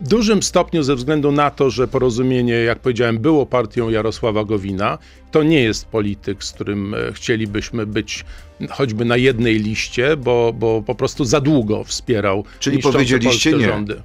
w 0.00 0.08
dużym 0.08 0.42
stopniu 0.42 0.82
ze 0.82 0.96
względu 0.96 1.32
na 1.32 1.50
to, 1.50 1.70
że 1.70 1.88
porozumienie, 1.88 2.54
jak 2.54 2.78
powiedziałem, 2.78 3.18
było 3.18 3.46
partią 3.46 3.88
Jarosława 3.88 4.44
Gowina, 4.44 4.98
to 5.30 5.42
nie 5.42 5.62
jest 5.62 5.86
polityk, 5.86 6.44
z 6.44 6.52
którym 6.52 6.94
e, 6.94 7.12
chcielibyśmy 7.12 7.86
być 7.86 8.24
choćby 8.70 9.04
na 9.04 9.16
jednej 9.16 9.58
liście, 9.58 10.16
bo, 10.16 10.52
bo 10.58 10.82
po 10.82 10.94
prostu 10.94 11.24
za 11.24 11.40
długo 11.40 11.84
wspierał 11.84 12.44
Czyli 12.60 12.78
powiedzieliście 12.78 13.52
nie. 13.52 13.64
rządy. 13.66 14.02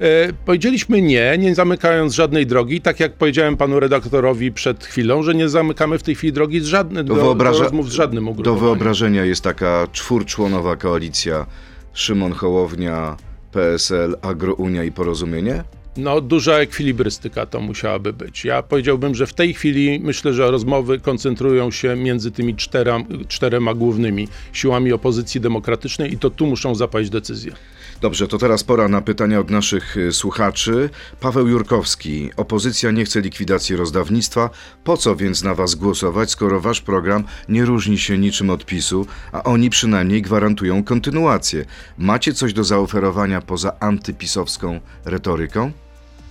E, 0.00 0.32
powiedzieliśmy 0.44 1.02
nie, 1.02 1.36
nie 1.38 1.54
zamykając 1.54 2.14
żadnej 2.14 2.46
drogi, 2.46 2.80
tak 2.80 3.00
jak 3.00 3.12
powiedziałem 3.12 3.56
panu 3.56 3.80
redaktorowi 3.80 4.52
przed 4.52 4.84
chwilą, 4.84 5.22
że 5.22 5.34
nie 5.34 5.48
zamykamy 5.48 5.98
w 5.98 6.02
tej 6.02 6.14
chwili 6.14 6.32
drogi 6.32 6.60
z 6.60 6.64
żadnym, 6.66 7.06
do, 7.06 7.14
wyobraża- 7.14 7.52
do 7.58 7.62
rozmów 7.62 7.90
z 7.90 7.92
żadnym 7.94 8.24
Do 8.24 8.30
ugrupowaniem. 8.30 8.64
wyobrażenia 8.64 9.24
jest 9.24 9.42
taka 9.44 9.86
czwórczłonowa 9.92 10.76
koalicja 10.76 11.46
Szymon 11.94 12.32
Hołownia, 12.32 13.16
PSL, 13.52 14.16
Agrounia 14.22 14.84
i 14.84 14.92
Porozumienie? 14.92 15.64
No, 15.96 16.20
duża 16.20 16.52
ekwilibrystyka 16.54 17.46
to 17.46 17.60
musiałaby 17.60 18.12
być. 18.12 18.44
Ja 18.44 18.62
powiedziałbym, 18.62 19.14
że 19.14 19.26
w 19.26 19.34
tej 19.34 19.54
chwili 19.54 20.00
myślę, 20.02 20.32
że 20.32 20.50
rozmowy 20.50 20.98
koncentrują 21.00 21.70
się 21.70 21.96
między 21.96 22.30
tymi 22.30 22.56
cztera, 22.56 22.98
czterema 23.28 23.74
głównymi 23.74 24.28
siłami 24.52 24.92
opozycji 24.92 25.40
demokratycznej 25.40 26.12
i 26.14 26.18
to 26.18 26.30
tu 26.30 26.46
muszą 26.46 26.74
zapaść 26.74 27.10
decyzje. 27.10 27.52
Dobrze, 28.00 28.28
to 28.28 28.38
teraz 28.38 28.64
pora 28.64 28.88
na 28.88 29.00
pytania 29.00 29.40
od 29.40 29.50
naszych 29.50 29.96
y, 29.96 30.12
słuchaczy. 30.12 30.90
Paweł 31.20 31.48
Jurkowski. 31.48 32.30
Opozycja 32.36 32.90
nie 32.90 33.04
chce 33.04 33.20
likwidacji 33.20 33.76
rozdawnictwa. 33.76 34.50
Po 34.84 34.96
co 34.96 35.16
więc 35.16 35.42
na 35.42 35.54
was 35.54 35.74
głosować, 35.74 36.30
skoro 36.30 36.60
wasz 36.60 36.80
program 36.80 37.24
nie 37.48 37.64
różni 37.64 37.98
się 37.98 38.18
niczym 38.18 38.50
od 38.50 38.66
PiSu, 38.66 39.06
a 39.32 39.42
oni 39.42 39.70
przynajmniej 39.70 40.22
gwarantują 40.22 40.84
kontynuację? 40.84 41.64
Macie 41.98 42.34
coś 42.34 42.52
do 42.52 42.64
zaoferowania 42.64 43.40
poza 43.40 43.80
antypisowską 43.80 44.80
retoryką? 45.04 45.72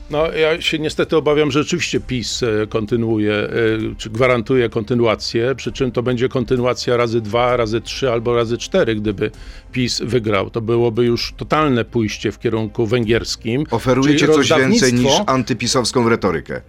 No, 0.10 0.32
ja 0.32 0.62
się 0.62 0.80
niestety 0.80 1.18
obawiam, 1.18 1.52
że 1.52 1.64
rzeczywiście 1.64 2.00
PiS 2.00 2.44
e, 2.44 2.68
kontynuuje, 2.68 3.34
e, 3.34 3.50
czy 3.98 4.10
gwarantuje 4.10 4.70
kontynuację, 4.70 5.56
przy 5.56 5.72
czym 5.72 5.92
to 5.92 6.04
będzie 6.04 6.30
kontynuacja 6.30 6.98
razy 6.98 7.22
dwa, 7.22 7.58
razy 7.58 7.82
trzy 7.82 8.12
albo 8.12 8.36
razy 8.36 8.58
cztery, 8.58 8.96
gdyby 8.96 9.32
PiS 9.72 10.02
wygrał. 10.06 10.50
To 10.50 10.62
byłoby 10.62 11.06
już 11.06 11.34
totalne 11.38 11.86
pójście 11.86 12.32
w 12.32 12.40
kierunku 12.40 12.86
węgierskim. 12.88 13.64
Oferujecie 13.72 14.28
coś 14.28 14.50
więcej 14.50 14.94
niż 14.94 15.12
antypisowską 15.26 16.10
retorykę. 16.10 16.62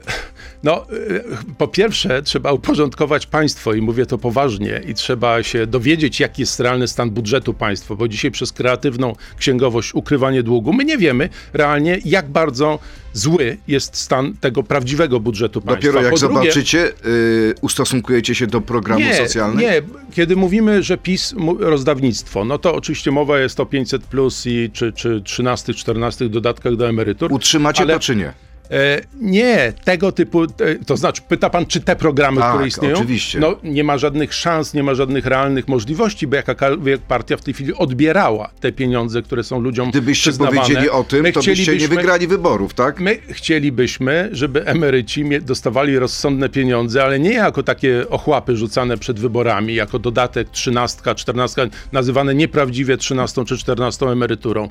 No, 0.62 0.87
y, 0.92 1.25
po 1.59 1.68
pierwsze, 1.68 2.23
trzeba 2.23 2.53
uporządkować 2.53 3.27
państwo 3.27 3.75
i 3.75 3.81
mówię 3.81 4.07
to 4.07 4.18
poważnie, 4.18 4.81
i 4.88 4.94
trzeba 4.94 5.42
się 5.42 5.66
dowiedzieć, 5.66 6.20
jaki 6.20 6.42
jest 6.42 6.61
realny 6.61 6.88
stan 6.88 7.11
budżetu 7.11 7.55
państwa, 7.55 7.94
bo 7.94 8.09
dzisiaj 8.09 8.31
przez 8.31 8.53
kreatywną 8.53 9.12
księgowość, 9.38 9.94
ukrywanie 9.94 10.42
długu, 10.42 10.73
my 10.73 10.85
nie 10.85 10.99
wiemy 10.99 11.29
realnie, 11.53 11.99
jak 12.05 12.29
bardzo 12.29 12.79
zły 13.12 13.57
jest 13.68 13.96
stan 13.96 14.35
tego 14.40 14.62
prawdziwego 14.62 15.20
budżetu 15.20 15.61
państwa. 15.61 15.87
Dopiero 15.87 16.03
jak 16.03 16.12
po 16.12 16.18
drugie, 16.18 16.35
zobaczycie, 16.35 16.92
y, 17.07 17.55
ustosunkujecie 17.61 18.35
się 18.35 18.46
do 18.46 18.61
programu 18.61 19.01
nie, 19.01 19.14
socjalnego? 19.14 19.61
Nie, 19.61 19.83
kiedy 20.12 20.37
mówimy, 20.37 20.83
że 20.83 20.99
PiS 20.99 21.35
rozdawnictwo, 21.59 22.44
no 22.44 22.59
to 22.59 22.75
oczywiście 22.75 23.11
mowa 23.11 23.38
jest 23.38 23.61
o 23.61 23.66
500 23.66 24.03
plus 24.03 24.46
i 24.46 24.70
czy, 24.73 24.92
czy 24.92 25.23
13, 25.25 25.75
14 25.75 26.29
dodatkach 26.29 26.77
do 26.77 26.88
emerytur. 26.88 27.33
Utrzymacie 27.33 27.83
ale- 27.83 27.94
to 27.94 28.01
czy 28.01 28.16
nie? 28.16 28.33
E, 28.70 29.00
nie, 29.20 29.72
tego 29.85 30.12
typu, 30.12 30.42
e, 30.44 30.48
to 30.87 30.96
znaczy 30.96 31.22
pyta 31.28 31.50
pan, 31.50 31.66
czy 31.66 31.80
te 31.80 31.96
programy, 31.96 32.40
Tak, 32.40 32.50
które 32.52 32.68
istnieją? 32.68 32.96
oczywiście. 32.96 33.38
No 33.40 33.56
nie 33.64 33.85
ma 33.85 33.98
żadnych 33.98 34.35
szans, 34.35 34.74
nie 34.74 34.83
ma 34.83 34.94
żadnych 34.94 35.26
realnych 35.26 35.68
możliwości, 35.68 36.26
by 36.26 36.37
jakakolwiek 36.37 37.00
partia 37.00 37.37
w 37.37 37.40
tej 37.42 37.54
chwili 37.54 37.74
odbierała 37.74 38.50
te 38.61 38.72
pieniądze, 38.72 39.22
które 39.22 39.42
są 39.44 39.61
ludziom 39.61 39.90
Gdybyście 39.90 40.30
przyznawane. 40.30 40.61
powiedzieli 40.61 40.90
o 40.90 41.04
tym, 41.04 41.22
My 41.22 41.33
to 41.33 41.42
byście 41.42 41.76
nie 41.76 41.88
wygrali 41.88 42.26
wyborów, 42.26 42.74
tak? 42.74 43.00
My 43.00 43.16
chcielibyśmy, 43.30 44.28
żeby 44.33 44.66
emeryci 44.66 45.24
dostawali 45.42 45.98
rozsądne 45.98 46.48
pieniądze, 46.48 47.02
ale 47.04 47.20
nie 47.20 47.33
jako 47.33 47.62
takie 47.62 48.09
ochłapy 48.09 48.56
rzucane 48.56 48.96
przed 48.98 49.20
wyborami, 49.20 49.74
jako 49.74 49.98
dodatek 49.98 50.48
trzynastka, 50.50 51.14
czternastka, 51.14 51.62
nazywane 51.92 52.35
nieprawdziwie 52.35 52.96
trzynastą 52.96 53.44
czy 53.44 53.59
czternastą 53.59 54.11
emeryturą. 54.11 54.68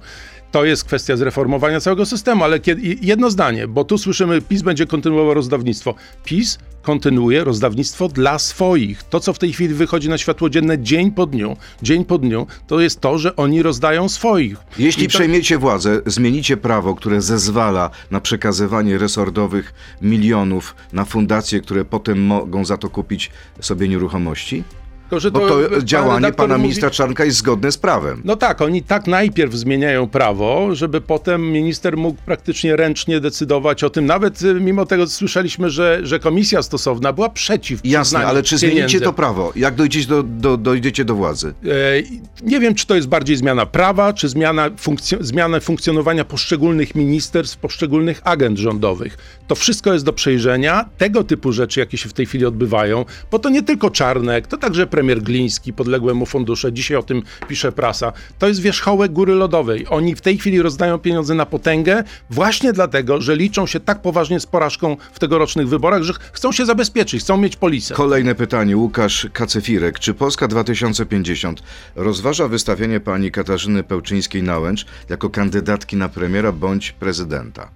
To 0.51 0.65
jest 0.65 0.83
kwestia 0.83 1.17
zreformowania 1.17 1.79
całego 1.79 2.05
systemu, 2.05 2.43
ale 2.43 2.59
kiedy, 2.59 2.81
jedno 3.01 3.29
zdanie, 3.29 3.67
bo 3.67 3.83
tu 3.83 3.97
słyszymy, 3.97 4.41
PiS 4.41 4.61
będzie 4.61 4.85
kontynuował 4.85 5.33
rozdawnictwo. 5.33 5.95
PiS 6.23 6.59
kontynuuje 6.81 7.43
rozdawnictwo 7.43 8.07
dla 8.07 8.39
swoich. 8.39 9.03
To, 9.03 9.19
co 9.19 9.33
w 9.33 9.39
tej 9.39 9.53
chwili 9.53 9.73
wychodzi 9.73 10.09
na 10.09 10.17
światło 10.17 10.49
dzienne 10.49 10.79
dzień 10.79 11.11
po 11.11 11.25
dniu, 11.25 11.57
dzień 11.81 12.05
po 12.05 12.17
dniu, 12.17 12.47
to 12.67 12.79
jest 12.79 13.01
to, 13.01 13.17
że 13.17 13.35
oni 13.35 13.61
rozdają 13.63 14.09
swoich. 14.09 14.57
Jeśli 14.77 15.03
to- 15.07 15.09
przejmiecie 15.09 15.57
władzę, 15.57 16.01
zmienicie 16.05 16.57
prawo, 16.57 16.95
które 16.95 17.21
zezwala 17.21 17.89
na 18.11 18.21
przekazywanie 18.21 18.97
resortowych 18.97 19.73
milionów 20.01 20.75
na 20.93 21.05
fundacje, 21.05 21.61
które 21.61 21.85
potem 21.85 22.21
mogą 22.25 22.65
za 22.65 22.77
to 22.77 22.89
kupić 22.89 23.31
sobie 23.59 23.87
nieruchomości? 23.87 24.63
Tylko, 25.09 25.19
że 25.19 25.31
Bo 25.31 25.39
pan 25.39 25.49
to 25.49 25.81
działanie 25.81 26.31
pana 26.31 26.55
mówi- 26.57 26.61
ministra 26.63 26.89
Czarnka 26.89 27.25
jest 27.25 27.37
zgodne 27.37 27.71
z 27.71 27.77
prawem. 27.77 28.21
No 28.25 28.35
tak, 28.35 28.61
oni 28.61 28.83
tak 28.83 29.07
najpierw 29.07 29.53
zmieniają 29.53 30.07
prawo, 30.07 30.75
żeby 30.75 31.01
potem 31.01 31.51
minister 31.51 31.97
mógł 31.97 32.21
praktycznie 32.25 32.75
ręcznie 32.75 33.19
decydować 33.19 33.83
o 33.83 33.89
tym. 33.89 34.05
Nawet 34.05 34.41
y, 34.41 34.53
mimo 34.53 34.85
tego 34.85 35.07
słyszeliśmy, 35.07 35.69
że, 35.69 35.99
że 36.03 36.19
komisja 36.19 36.61
stosowna 36.61 37.13
była 37.13 37.29
przeciw. 37.29 37.79
Jasne, 37.83 38.19
ale 38.27 38.43
czy 38.43 38.57
zmienicie 38.57 38.75
pieniędzy. 38.81 39.01
to 39.01 39.13
prawo? 39.13 39.51
Jak 39.55 39.75
dojdziecie 39.75 40.07
do, 40.07 40.23
do, 40.23 40.57
dojdziecie 40.57 41.05
do 41.05 41.15
władzy? 41.15 41.53
E, 41.65 41.69
Nie 42.43 42.59
wiem, 42.59 42.75
czy 42.75 42.85
to 42.87 42.95
jest 42.95 43.07
bardziej 43.07 43.35
zmiana 43.37 43.65
prawa, 43.65 44.13
czy 44.13 44.29
zmiana, 44.29 44.69
funkcjo- 44.69 45.17
zmiana 45.23 45.59
funkcjonowania 45.59 46.25
poszczególnych 46.25 46.95
ministerstw, 46.95 47.57
poszczególnych 47.57 48.21
agent 48.23 48.57
rządowych. 48.57 49.17
To 49.47 49.55
wszystko 49.55 49.93
jest 49.93 50.05
do 50.05 50.13
przejrzenia. 50.13 50.89
Tego 50.97 51.23
typu 51.23 51.51
rzeczy, 51.51 51.79
jakie 51.79 51.97
się 51.97 52.09
w 52.09 52.13
tej 52.13 52.25
chwili 52.25 52.45
odbywają, 52.45 53.05
bo 53.31 53.39
to 53.39 53.49
nie 53.49 53.63
tylko 53.63 53.89
Czarnek, 53.89 54.47
to 54.47 54.57
także 54.57 54.87
premier 54.99 55.21
Gliński, 55.21 55.73
podległe 55.73 56.13
mu 56.13 56.25
fundusze. 56.25 56.73
Dzisiaj 56.73 56.97
o 56.97 57.03
tym 57.03 57.21
pisze 57.47 57.71
prasa. 57.71 58.13
To 58.39 58.47
jest 58.47 58.59
wierzchołek 58.61 59.11
góry 59.13 59.33
lodowej. 59.33 59.85
Oni 59.89 60.15
w 60.15 60.21
tej 60.21 60.37
chwili 60.37 60.61
rozdają 60.61 60.97
pieniądze 60.97 61.35
na 61.35 61.45
potęgę 61.45 62.03
właśnie 62.29 62.73
dlatego, 62.73 63.21
że 63.21 63.35
liczą 63.35 63.67
się 63.67 63.79
tak 63.79 64.01
poważnie 64.01 64.39
z 64.39 64.45
porażką 64.45 64.97
w 65.13 65.19
tegorocznych 65.19 65.67
wyborach, 65.69 66.03
że 66.03 66.13
ch- 66.13 66.19
chcą 66.33 66.51
się 66.51 66.65
zabezpieczyć, 66.65 67.21
chcą 67.21 67.37
mieć 67.37 67.55
polisę. 67.55 67.93
Kolejne 67.95 68.35
pytanie. 68.35 68.77
Łukasz 68.77 69.27
Kacefirek. 69.33 69.99
Czy 69.99 70.13
Polska 70.13 70.47
2050 70.47 71.63
rozważa 71.95 72.47
wystawienie 72.47 72.99
pani 72.99 73.31
Katarzyny 73.31 73.83
Pełczyńskiej-Nałęcz 73.83 74.85
jako 75.09 75.29
kandydatki 75.29 75.95
na 75.97 76.09
premiera 76.09 76.51
bądź 76.51 76.91
prezydenta? 76.91 77.69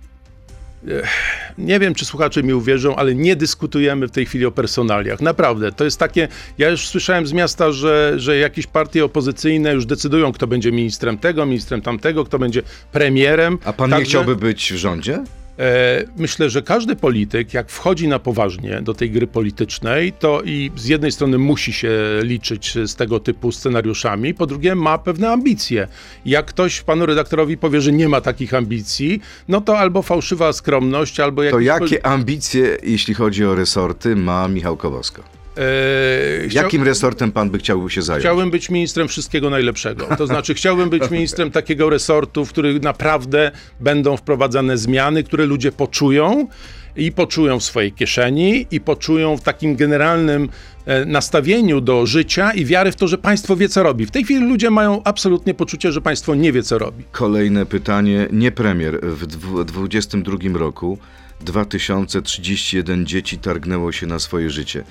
Nie 1.58 1.80
wiem, 1.80 1.96
czy 1.96 2.06
słuchacze 2.06 2.44
mi 2.44 2.54
uwierzą, 2.54 2.96
ale 2.96 3.16
nie 3.16 3.36
dyskutujemy 3.36 4.08
w 4.08 4.12
tej 4.12 4.26
chwili 4.26 4.46
o 4.46 4.52
personaliach. 4.52 5.22
Naprawdę, 5.22 5.72
to 5.72 5.84
jest 5.84 6.00
takie. 6.00 6.28
Ja 6.58 6.70
już 6.70 6.88
słyszałem 6.88 7.28
z 7.28 7.34
miasta, 7.34 7.72
że, 7.72 8.14
że 8.18 8.38
jakieś 8.38 8.68
partie 8.68 9.06
opozycyjne 9.06 9.74
już 9.74 9.86
decydują, 9.86 10.32
kto 10.32 10.48
będzie 10.48 10.72
ministrem 10.72 11.18
tego, 11.18 11.46
ministrem 11.46 11.82
tamtego, 11.82 12.26
kto 12.26 12.40
będzie 12.40 12.62
premierem. 12.92 13.60
A 13.66 13.74
pan 13.74 13.90
nie 13.90 13.96
Także, 13.96 14.10
chciałby 14.10 14.36
być 14.36 14.74
w 14.74 14.76
rządzie? 14.76 15.24
E, 15.64 16.04
myślę, 16.18 16.50
że 16.50 16.62
każdy 16.62 16.96
polityk, 16.96 17.54
jak 17.54 17.70
wchodzi 17.70 18.08
na 18.08 18.20
poważnie 18.20 18.82
do 18.82 18.94
tej 18.94 19.12
gry 19.12 19.28
politycznej, 19.28 20.14
to 20.14 20.42
i 20.46 20.72
z 20.76 20.86
jednej 20.86 21.12
strony 21.12 21.38
musi 21.38 21.74
się 21.74 21.92
liczyć 22.22 22.78
z 22.86 22.96
tego 22.96 23.20
typu 23.20 23.52
scenariuszami, 23.52 24.34
po 24.34 24.46
drugie 24.46 24.76
ma 24.76 24.98
pewne 24.98 25.30
ambicje. 25.32 25.88
Jak 26.26 26.46
ktoś 26.46 26.82
panu 26.82 27.06
redaktorowi 27.06 27.58
powie, 27.58 27.82
że 27.82 27.92
nie 27.92 28.10
ma 28.10 28.22
takich 28.22 28.54
ambicji, 28.54 29.22
no 29.48 29.62
to 29.62 29.80
albo 29.80 30.02
fałszywa 30.02 30.54
skromność, 30.54 31.20
albo 31.20 31.42
To 31.50 31.60
jakiś... 31.60 31.92
jakie 31.92 32.06
ambicje, 32.06 32.78
jeśli 32.84 33.14
chodzi 33.14 33.46
o 33.46 33.56
resorty, 33.56 34.16
ma 34.16 34.48
Michał 34.48 34.78
Kowalsko? 34.78 35.43
E, 35.58 36.50
chciał- 36.50 36.64
Jakim 36.64 36.84
resortem 36.84 37.32
pan 37.32 37.50
by 37.50 37.58
chciał 37.58 37.90
się 37.90 38.02
zająć? 38.02 38.24
Chciałbym 38.24 38.52
być 38.52 38.70
ministrem 38.70 39.08
wszystkiego 39.08 39.50
najlepszego. 39.50 40.08
To 40.18 40.28
znaczy, 40.28 40.54
chciałbym 40.54 40.90
być 40.90 41.12
ministrem 41.12 41.52
takiego 41.52 41.90
resortu, 41.90 42.46
w 42.46 42.50
którym 42.50 42.78
naprawdę 42.78 43.52
będą 43.80 44.18
wprowadzane 44.18 44.78
zmiany, 44.78 45.24
które 45.24 45.46
ludzie 45.46 45.72
poczują 45.72 46.48
i 46.96 47.12
poczują 47.12 47.60
w 47.60 47.64
swojej 47.64 47.92
kieszeni, 47.92 48.68
i 48.72 48.82
poczują 48.82 49.38
w 49.38 49.42
takim 49.42 49.76
generalnym 49.76 50.50
e, 50.86 51.06
nastawieniu 51.06 51.82
do 51.82 52.06
życia 52.06 52.52
i 52.54 52.66
wiary 52.66 52.92
w 52.92 52.96
to, 52.96 53.08
że 53.08 53.18
państwo 53.18 53.56
wie, 53.56 53.70
co 53.70 53.84
robi. 53.84 54.06
W 54.06 54.12
tej 54.12 54.24
chwili 54.24 54.46
ludzie 54.46 54.70
mają 54.70 55.02
absolutnie 55.04 55.54
poczucie, 55.54 55.92
że 55.92 56.02
państwo 56.02 56.36
nie 56.36 56.52
wie, 56.52 56.64
co 56.64 56.78
robi. 56.78 57.04
Kolejne 57.12 57.66
pytanie. 57.66 58.28
Nie 58.32 58.52
premier. 58.52 59.00
W 59.02 59.28
2022 59.28 60.38
roku 60.60 60.98
2031 61.42 63.06
dzieci 63.06 63.38
targnęło 63.38 63.92
się 63.92 64.08
na 64.08 64.20
swoje 64.20 64.50
życie. 64.50 64.84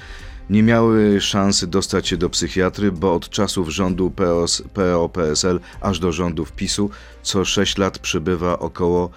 Nie 0.50 0.62
miały 0.62 1.20
szansy 1.20 1.66
dostać 1.66 2.08
się 2.08 2.16
do 2.16 2.30
psychiatry, 2.30 2.92
bo 2.92 3.14
od 3.14 3.28
czasów 3.28 3.68
rządu 3.68 4.12
PO-PSL 4.74 5.60
aż 5.80 5.98
do 5.98 6.12
rządów 6.12 6.52
PiSu 6.52 6.90
co 7.22 7.44
6 7.44 7.78
lat 7.78 7.98
przybywa 7.98 8.58
około 8.58 9.10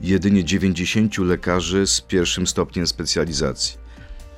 jedynie 0.00 0.44
90 0.44 1.18
lekarzy 1.18 1.86
z 1.86 2.00
pierwszym 2.00 2.46
stopniem 2.46 2.86
specjalizacji. 2.86 3.78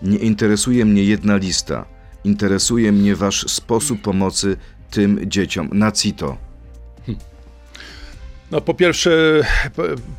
Nie 0.02 0.18
interesuje 0.18 0.84
mnie 0.84 1.04
jedna 1.04 1.36
lista. 1.36 1.84
Interesuje 2.24 2.92
mnie 2.92 3.16
wasz 3.16 3.50
sposób 3.50 4.00
pomocy 4.00 4.56
tym 4.90 5.20
dzieciom. 5.30 5.68
Na 5.72 5.92
CITO. 5.92 6.49
No 8.50 8.60
po 8.60 8.74
pierwsze, 8.74 9.40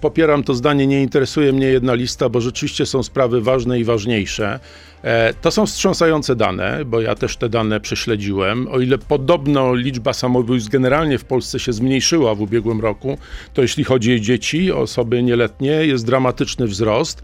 popieram 0.02 0.44
to 0.44 0.54
zdanie, 0.54 0.88
nie 0.88 1.02
interesuje 1.02 1.54
mnie 1.54 1.68
jedna 1.68 1.94
lista, 1.94 2.30
bo 2.30 2.42
rzeczywiście 2.42 2.86
są 2.86 3.04
sprawy 3.04 3.42
ważne 3.42 3.80
i 3.80 3.84
ważniejsze. 3.84 4.60
E, 5.04 5.34
to 5.34 5.52
są 5.52 5.66
wstrząsające 5.66 6.36
dane, 6.36 6.86
bo 6.86 7.02
ja 7.02 7.16
też 7.16 7.38
te 7.38 7.50
dane 7.50 7.80
prześledziłem. 7.80 8.68
O 8.68 8.80
ile 8.80 8.98
podobno 8.98 9.76
liczba 9.76 10.14
samobójstw 10.14 10.70
generalnie 10.70 11.18
w 11.18 11.26
Polsce 11.26 11.60
się 11.60 11.74
zmniejszyła 11.74 12.36
w 12.36 12.42
ubiegłym 12.42 12.82
roku, 12.82 13.18
to 13.54 13.62
jeśli 13.62 13.84
chodzi 13.84 14.16
o 14.16 14.20
dzieci, 14.20 14.72
osoby 14.72 15.24
nieletnie, 15.24 15.72
jest 15.72 16.06
dramatyczny 16.06 16.68
wzrost. 16.68 17.24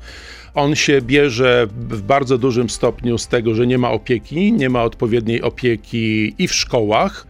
On 0.55 0.75
się 0.75 1.01
bierze 1.01 1.67
w 1.89 2.01
bardzo 2.01 2.37
dużym 2.37 2.69
stopniu 2.69 3.17
z 3.17 3.27
tego, 3.27 3.55
że 3.55 3.67
nie 3.67 3.77
ma 3.77 3.91
opieki, 3.91 4.53
nie 4.53 4.69
ma 4.69 4.83
odpowiedniej 4.83 5.41
opieki 5.41 6.35
i 6.37 6.47
w 6.47 6.53
szkołach 6.53 7.27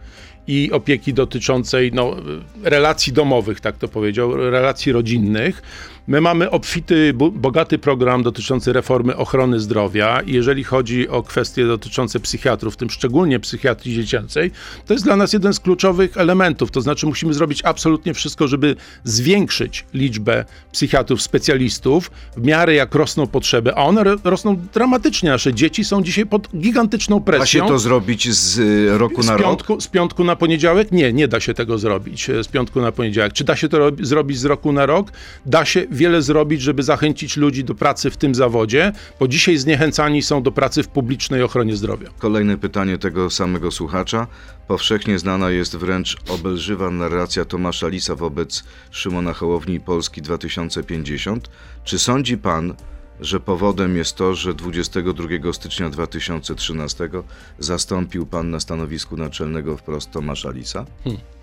i 0.48 0.72
opieki 0.72 1.14
dotyczącej 1.14 1.90
no, 1.92 2.16
relacji 2.62 3.12
domowych, 3.12 3.60
tak 3.60 3.76
to 3.76 3.88
powiedział, 3.88 4.36
relacji 4.36 4.92
rodzinnych. 4.92 5.62
My 6.08 6.20
mamy 6.20 6.50
obfity, 6.50 7.12
bogaty 7.32 7.78
program 7.78 8.22
dotyczący 8.22 8.72
reformy 8.72 9.16
ochrony 9.16 9.60
zdrowia 9.60 10.22
jeżeli 10.26 10.64
chodzi 10.64 11.08
o 11.08 11.22
kwestie 11.22 11.66
dotyczące 11.66 12.20
psychiatrów, 12.20 12.74
w 12.74 12.76
tym 12.76 12.90
szczególnie 12.90 13.40
psychiatrii 13.40 13.94
dziecięcej, 13.94 14.50
to 14.86 14.92
jest 14.92 15.04
dla 15.04 15.16
nas 15.16 15.32
jeden 15.32 15.54
z 15.54 15.60
kluczowych 15.60 16.16
elementów. 16.16 16.70
To 16.70 16.80
znaczy 16.80 17.06
musimy 17.06 17.34
zrobić 17.34 17.64
absolutnie 17.64 18.14
wszystko, 18.14 18.48
żeby 18.48 18.76
zwiększyć 19.04 19.84
liczbę 19.94 20.44
psychiatrów, 20.72 21.22
specjalistów 21.22 22.10
w 22.36 22.42
miarę 22.46 22.74
jak 22.74 22.94
rosną 22.94 23.26
potrzeby, 23.26 23.74
a 23.74 23.84
one 23.84 24.04
rosną 24.24 24.56
dramatycznie. 24.74 25.30
Nasze 25.30 25.54
dzieci 25.54 25.84
są 25.84 26.02
dzisiaj 26.02 26.26
pod 26.26 26.48
gigantyczną 26.56 27.20
presją. 27.20 27.60
Da 27.60 27.66
się 27.66 27.72
to 27.72 27.78
zrobić 27.78 28.32
z 28.32 28.58
y, 28.58 28.98
roku 28.98 29.22
z 29.22 29.26
na 29.26 29.36
piątku, 29.36 29.72
rok? 29.72 29.82
Z 29.82 29.86
piątku 29.86 30.24
na 30.24 30.36
poniedziałek? 30.36 30.92
Nie, 30.92 31.12
nie 31.12 31.28
da 31.28 31.40
się 31.40 31.54
tego 31.54 31.78
zrobić 31.78 32.30
e, 32.30 32.44
z 32.44 32.48
piątku 32.48 32.80
na 32.80 32.92
poniedziałek. 32.92 33.32
Czy 33.32 33.44
da 33.44 33.56
się 33.56 33.68
to 33.68 33.78
zrobić 34.00 34.38
z 34.38 34.44
roku 34.44 34.72
na 34.72 34.86
rok? 34.86 35.12
Da 35.46 35.64
się 35.64 35.86
wiele 35.98 36.22
zrobić, 36.22 36.62
żeby 36.62 36.82
zachęcić 36.82 37.36
ludzi 37.36 37.64
do 37.64 37.74
pracy 37.74 38.10
w 38.10 38.16
tym 38.16 38.34
zawodzie, 38.34 38.92
bo 39.20 39.28
dzisiaj 39.28 39.56
zniechęcani 39.56 40.22
są 40.22 40.42
do 40.42 40.52
pracy 40.52 40.82
w 40.82 40.88
publicznej 40.88 41.42
ochronie 41.42 41.76
zdrowia. 41.76 42.08
Kolejne 42.18 42.56
pytanie 42.56 42.98
tego 42.98 43.30
samego 43.30 43.70
słuchacza. 43.70 44.26
Powszechnie 44.68 45.18
znana 45.18 45.50
jest 45.50 45.76
wręcz 45.76 46.16
obelżywa 46.28 46.90
narracja 46.90 47.44
Tomasza 47.44 47.88
Lisa 47.88 48.14
wobec 48.14 48.64
Szymona 48.90 49.32
Hołowni 49.32 49.80
Polski 49.80 50.22
2050. 50.22 51.50
Czy 51.84 51.98
sądzi 51.98 52.38
pan, 52.38 52.74
że 53.20 53.40
powodem 53.40 53.96
jest 53.96 54.16
to, 54.16 54.34
że 54.34 54.54
22 54.54 55.52
stycznia 55.52 55.90
2013 55.90 57.10
zastąpił 57.58 58.26
pan 58.26 58.50
na 58.50 58.60
stanowisku 58.60 59.16
naczelnego 59.16 59.76
wprost 59.76 60.10
Tomasza 60.10 60.50
Lisa? 60.50 60.86
Hmm. 61.04 61.37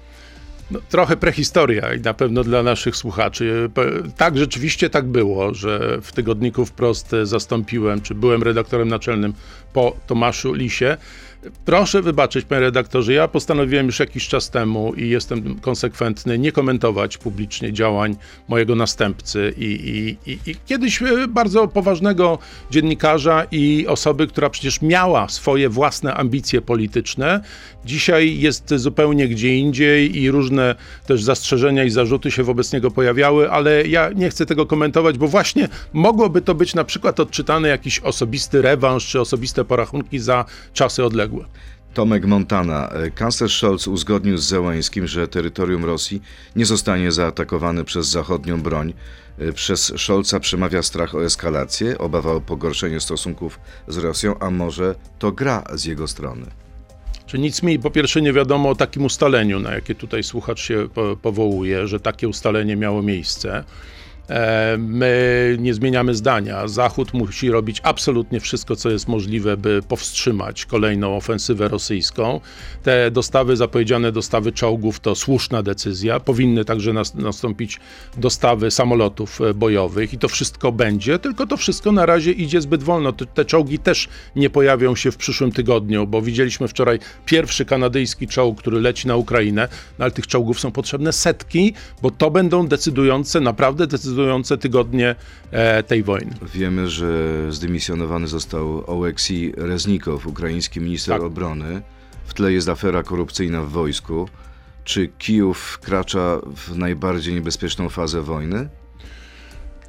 No, 0.72 0.80
trochę 0.90 1.18
prehistoria 1.18 1.94
i 1.94 2.02
na 2.02 2.14
pewno 2.14 2.44
dla 2.44 2.64
naszych 2.64 2.96
słuchaczy. 2.96 3.70
Tak, 4.18 4.38
rzeczywiście 4.38 4.90
tak 4.90 5.06
było, 5.06 5.54
że 5.54 6.00
w 6.02 6.12
tygodniku 6.12 6.66
wprost 6.66 7.12
zastąpiłem, 7.24 8.02
czy 8.02 8.16
byłem 8.16 8.44
redaktorem 8.44 8.88
naczelnym 8.88 9.34
po 9.74 9.98
Tomaszu 10.08 10.54
Lisie. 10.54 10.98
Proszę 11.66 12.02
wybaczyć, 12.02 12.46
panie 12.46 12.62
redaktorze, 12.62 13.14
ja 13.14 13.28
postanowiłem 13.28 13.86
już 13.86 14.00
jakiś 14.00 14.28
czas 14.28 14.50
temu 14.50 14.94
i 14.94 15.10
jestem 15.10 15.60
konsekwentny, 15.60 16.40
nie 16.40 16.52
komentować 16.52 17.18
publicznie 17.18 17.74
działań 17.74 18.16
mojego 18.48 18.76
następcy 18.76 19.54
i, 19.58 19.66
i, 19.66 20.32
i, 20.32 20.40
i, 20.52 20.56
kiedyś 20.66 21.02
e, 21.02 21.28
bardzo 21.28 21.68
poważnego 21.68 22.40
dziennikarza 22.72 23.46
i 23.52 23.86
osoby, 23.88 24.28
która 24.28 24.50
przecież 24.50 24.82
miała 24.82 25.30
swoje 25.30 25.70
własne 25.70 26.14
ambicje 26.14 26.62
polityczne. 26.62 27.42
Dzisiaj 27.86 28.40
jest 28.40 28.74
zupełnie 28.76 29.28
gdzie 29.28 29.58
indziej 29.58 30.22
i 30.22 30.32
różne 30.32 30.76
też 31.08 31.24
zastrzeżenia 31.24 31.84
i 31.84 31.90
zarzuty 31.90 32.32
się 32.32 32.44
wobec 32.44 32.74
niego 32.74 32.92
pojawiały, 32.92 33.52
ale 33.52 33.88
ja 33.88 34.10
nie 34.16 34.30
chcę 34.30 34.46
tego 34.46 34.66
komentować, 34.66 35.18
bo 35.18 35.28
właśnie 35.28 35.68
mogłoby 35.94 36.42
to 36.42 36.56
być 36.56 36.76
na 36.76 36.84
przykład 36.84 37.20
odczytany 37.20 37.68
jakiś 37.68 38.00
osobisty 38.00 38.62
rewanż 38.62 39.08
czy 39.08 39.22
osobiste 39.22 39.66
porachunki 39.66 40.20
za 40.20 40.46
czasy 40.74 41.04
odległe. 41.06 41.35
Tomek 41.94 42.26
Montana. 42.26 42.90
Kanclerz 43.16 43.58
Scholz 43.58 43.88
uzgodnił 43.88 44.38
z 44.38 44.44
Zełańskim, 44.44 45.08
że 45.08 45.28
terytorium 45.28 45.86
Rosji 45.86 46.22
nie 46.56 46.66
zostanie 46.66 47.12
zaatakowane 47.12 47.84
przez 47.84 48.08
zachodnią 48.08 48.62
broń. 48.62 48.94
Przez 49.54 49.94
Scholza 49.98 50.40
przemawia 50.40 50.84
strach 50.84 51.16
o 51.16 51.26
eskalację, 51.26 51.98
obawa 51.98 52.32
o 52.32 52.42
pogorszenie 52.42 53.00
stosunków 53.00 53.60
z 53.88 53.98
Rosją, 53.98 54.40
a 54.40 54.50
może 54.50 54.96
to 55.20 55.32
gra 55.32 55.64
z 55.74 55.86
jego 55.86 56.08
strony. 56.08 56.46
Czy 57.26 57.40
nic 57.40 57.64
mi 57.64 57.80
po 57.80 57.92
pierwsze 57.92 58.22
nie 58.22 58.34
wiadomo 58.34 58.70
o 58.70 58.76
takim 58.76 59.06
ustaleniu, 59.06 59.60
na 59.60 59.74
jakie 59.74 59.96
tutaj 59.96 60.24
słuchacz 60.24 60.60
się 60.60 60.88
powołuje, 61.22 61.88
że 61.88 62.00
takie 62.00 62.28
ustalenie 62.28 62.76
miało 62.76 63.02
miejsce. 63.02 63.64
E, 64.30 64.78
my 64.80 65.58
nie 65.60 65.74
zmieniamy 65.74 66.16
zdania. 66.16 66.68
Zachód 66.68 67.14
musi 67.14 67.52
robić 67.52 67.80
absolutnie 67.84 68.40
wszystko, 68.40 68.76
co 68.76 68.90
jest 68.90 69.08
możliwe, 69.08 69.58
by 69.58 69.82
powstrzymać 69.88 70.66
kolejną 70.66 71.16
ofensywę 71.16 71.68
rosyjską. 71.68 72.40
Te 72.84 73.12
dostawy, 73.12 73.56
zapowiedziane 73.56 74.12
dostawy 74.12 74.52
czołgów, 74.52 75.00
to 75.00 75.16
słuszna 75.16 75.64
decyzja. 75.64 76.20
Powinny 76.20 76.66
także 76.66 76.94
nastąpić 77.16 77.80
dostawy 78.18 78.72
samolotów 78.72 79.42
e, 79.42 79.54
bojowych 79.54 80.14
i 80.14 80.18
to 80.18 80.28
wszystko 80.28 80.72
będzie, 80.72 81.20
tylko 81.20 81.48
to 81.48 81.58
wszystko 81.58 81.92
na 81.92 82.06
razie 82.06 82.32
idzie 82.32 82.62
zbyt 82.62 82.84
wolno. 82.84 83.14
Te 83.14 83.46
czołgi 83.46 83.80
też 83.80 84.10
nie 84.36 84.50
pojawią 84.50 84.96
się 84.96 85.12
w 85.12 85.18
przyszłym 85.18 85.52
tygodniu, 85.52 86.08
bo 86.08 86.22
widzieliśmy 86.22 86.68
wczoraj 86.68 87.00
pierwszy 87.26 87.66
kanadyjski 87.66 88.28
czołg, 88.28 88.60
który 88.60 88.82
leci 88.82 89.08
na 89.08 89.16
Ukrainę, 89.16 89.68
no 90.00 90.06
ale 90.06 90.12
tych 90.12 90.28
czołgów 90.28 90.60
są 90.60 90.72
potrzebne 90.72 91.14
setki, 91.14 91.74
bo 92.02 92.12
to 92.12 92.32
będą 92.32 92.68
decydujące, 92.68 93.40
naprawdę 93.40 93.88
decydujące 93.88 94.15
decydujące 94.16 94.58
tygodnie 94.58 95.16
e, 95.52 95.84
tej 95.84 96.04
wojny. 96.04 96.34
Wiemy, 96.54 96.90
że 96.90 97.08
zdymisjonowany 97.50 98.28
został 98.28 98.84
Oleksij 99.00 99.54
Reznikow, 99.58 100.28
ukraiński 100.28 100.80
minister 100.82 101.16
tak. 101.16 101.24
obrony. 101.24 101.82
W 102.26 102.34
tle 102.34 102.54
jest 102.54 102.70
afera 102.70 103.04
korupcyjna 103.04 103.62
w 103.62 103.70
wojsku. 103.70 104.30
Czy 104.84 105.08
Kijów 105.08 105.58
wkracza 105.58 106.38
w 106.56 106.78
najbardziej 106.78 107.34
niebezpieczną 107.34 107.90
fazę 107.90 108.22
wojny? 108.22 108.70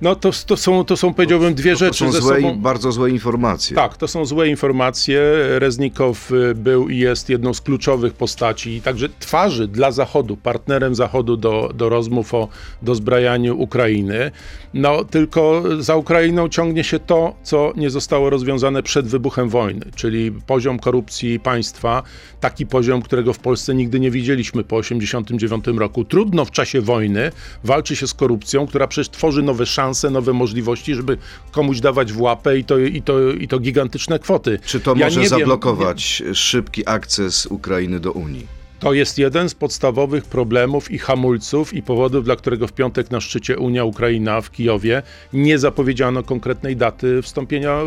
No 0.00 0.14
to, 0.14 0.30
to, 0.46 0.56
są, 0.56 0.84
to 0.84 0.96
są, 0.96 1.14
powiedziałbym, 1.14 1.54
dwie 1.54 1.72
to, 1.72 1.78
to 1.78 1.84
rzeczy 1.84 1.98
są 1.98 2.12
ze 2.12 2.20
złe, 2.20 2.36
sobą. 2.36 2.58
Bardzo 2.58 2.92
złe 2.92 3.10
informacje. 3.10 3.76
Tak, 3.76 3.96
to 3.96 4.08
są 4.08 4.24
złe 4.24 4.48
informacje. 4.48 5.20
Reznikow 5.58 6.32
y, 6.32 6.54
był 6.54 6.88
i 6.88 6.98
jest 6.98 7.28
jedną 7.28 7.54
z 7.54 7.60
kluczowych 7.60 8.14
postaci 8.14 8.70
i 8.70 8.82
także 8.82 9.08
twarzy 9.20 9.68
dla 9.68 9.90
Zachodu, 9.90 10.36
partnerem 10.36 10.94
Zachodu 10.94 11.36
do, 11.36 11.70
do 11.74 11.88
rozmów 11.88 12.34
o 12.34 12.48
dozbrajaniu 12.82 13.60
Ukrainy. 13.60 14.30
No 14.74 15.04
tylko 15.04 15.62
za 15.78 15.96
Ukrainą 15.96 16.48
ciągnie 16.48 16.84
się 16.84 16.98
to, 16.98 17.34
co 17.42 17.72
nie 17.76 17.90
zostało 17.90 18.30
rozwiązane 18.30 18.82
przed 18.82 19.06
wybuchem 19.06 19.48
wojny, 19.48 19.86
czyli 19.94 20.32
poziom 20.32 20.78
korupcji 20.78 21.40
państwa, 21.40 22.02
taki 22.40 22.66
poziom, 22.66 23.02
którego 23.02 23.32
w 23.32 23.38
Polsce 23.38 23.74
nigdy 23.74 24.00
nie 24.00 24.10
widzieliśmy 24.10 24.64
po 24.64 24.82
1989 24.82 25.78
roku. 25.80 26.04
Trudno 26.04 26.44
w 26.44 26.50
czasie 26.50 26.80
wojny 26.80 27.32
walczy 27.64 27.96
się 27.96 28.06
z 28.06 28.14
korupcją, 28.14 28.66
która 28.66 28.86
przecież 28.86 29.08
tworzy 29.08 29.42
nowe 29.42 29.66
szanse 29.66 29.85
szanse, 29.86 30.10
nowe 30.10 30.32
możliwości, 30.32 30.94
żeby 30.94 31.18
komuś 31.50 31.80
dawać 31.80 32.12
w 32.12 32.20
łapę 32.20 32.58
i 32.58 32.64
to, 32.64 32.78
i 32.78 33.02
to, 33.02 33.30
i 33.30 33.48
to 33.48 33.58
gigantyczne 33.58 34.18
kwoty. 34.18 34.58
Czy 34.64 34.80
to 34.80 34.94
ja 34.96 35.06
może 35.06 35.28
zablokować 35.28 36.22
wiem, 36.24 36.34
szybki 36.34 36.88
akces 36.88 37.46
Ukrainy 37.46 38.00
do 38.00 38.12
Unii? 38.12 38.55
To 38.80 38.92
jest 38.92 39.18
jeden 39.18 39.48
z 39.48 39.54
podstawowych 39.54 40.24
problemów 40.24 40.90
i 40.90 40.98
hamulców 40.98 41.74
i 41.74 41.82
powodów, 41.82 42.24
dla 42.24 42.36
którego 42.36 42.66
w 42.66 42.72
piątek 42.72 43.10
na 43.10 43.20
szczycie 43.20 43.58
Unia-Ukraina 43.58 44.40
w 44.40 44.50
Kijowie 44.50 45.02
nie 45.32 45.58
zapowiedziano 45.58 46.22
konkretnej 46.22 46.76
daty 46.76 47.22
wstąpienia 47.22 47.80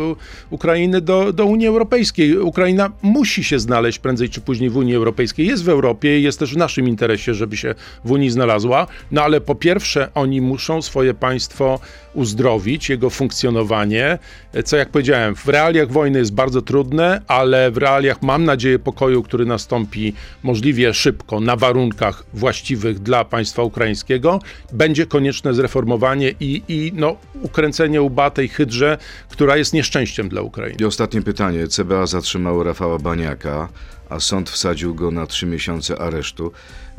Ukrainy 0.50 1.00
do, 1.00 1.32
do 1.32 1.46
Unii 1.46 1.66
Europejskiej. 1.66 2.38
Ukraina 2.38 2.90
musi 3.02 3.44
się 3.44 3.58
znaleźć 3.58 3.98
prędzej 3.98 4.28
czy 4.28 4.40
później 4.40 4.70
w 4.70 4.76
Unii 4.76 4.94
Europejskiej. 4.94 5.46
Jest 5.46 5.64
w 5.64 5.68
Europie 5.68 6.20
jest 6.20 6.38
też 6.38 6.54
w 6.54 6.56
naszym 6.56 6.88
interesie, 6.88 7.34
żeby 7.34 7.56
się 7.56 7.74
w 8.04 8.10
Unii 8.10 8.30
znalazła. 8.30 8.86
No 9.10 9.22
ale 9.22 9.40
po 9.40 9.54
pierwsze, 9.54 10.08
oni 10.14 10.40
muszą 10.40 10.82
swoje 10.82 11.14
państwo 11.14 11.80
uzdrowić, 12.14 12.88
jego 12.88 13.10
funkcjonowanie, 13.10 14.18
co 14.64 14.76
jak 14.76 14.88
powiedziałem, 14.88 15.36
w 15.36 15.48
realiach 15.48 15.92
wojny 15.92 16.18
jest 16.18 16.34
bardzo 16.34 16.62
trudne, 16.62 17.22
ale 17.26 17.70
w 17.70 17.76
realiach, 17.76 18.22
mam 18.22 18.44
nadzieję, 18.44 18.78
pokoju, 18.78 19.22
który 19.22 19.46
nastąpi 19.46 20.12
możliwie 20.42 20.79
możliwie 20.80 20.94
szybko, 20.94 21.40
na 21.40 21.56
warunkach 21.56 22.24
właściwych 22.34 22.98
dla 22.98 23.24
państwa 23.24 23.62
ukraińskiego, 23.62 24.40
będzie 24.72 25.06
konieczne 25.06 25.54
zreformowanie 25.54 26.34
i, 26.40 26.62
i 26.68 26.92
no, 26.94 27.16
ukręcenie 27.42 28.02
łba 28.02 28.30
tej 28.30 28.48
hydrze, 28.48 28.98
która 29.28 29.56
jest 29.56 29.72
nieszczęściem 29.72 30.28
dla 30.28 30.42
Ukrainy. 30.42 30.76
I 30.80 30.84
ostatnie 30.84 31.22
pytanie. 31.22 31.68
CBA 31.68 32.06
zatrzymało 32.06 32.62
Rafała 32.62 32.98
Baniaka, 32.98 33.68
a 34.08 34.20
sąd 34.20 34.50
wsadził 34.50 34.94
go 34.94 35.10
na 35.10 35.26
trzy 35.26 35.46
miesiące 35.46 35.98
aresztu. 35.98 36.52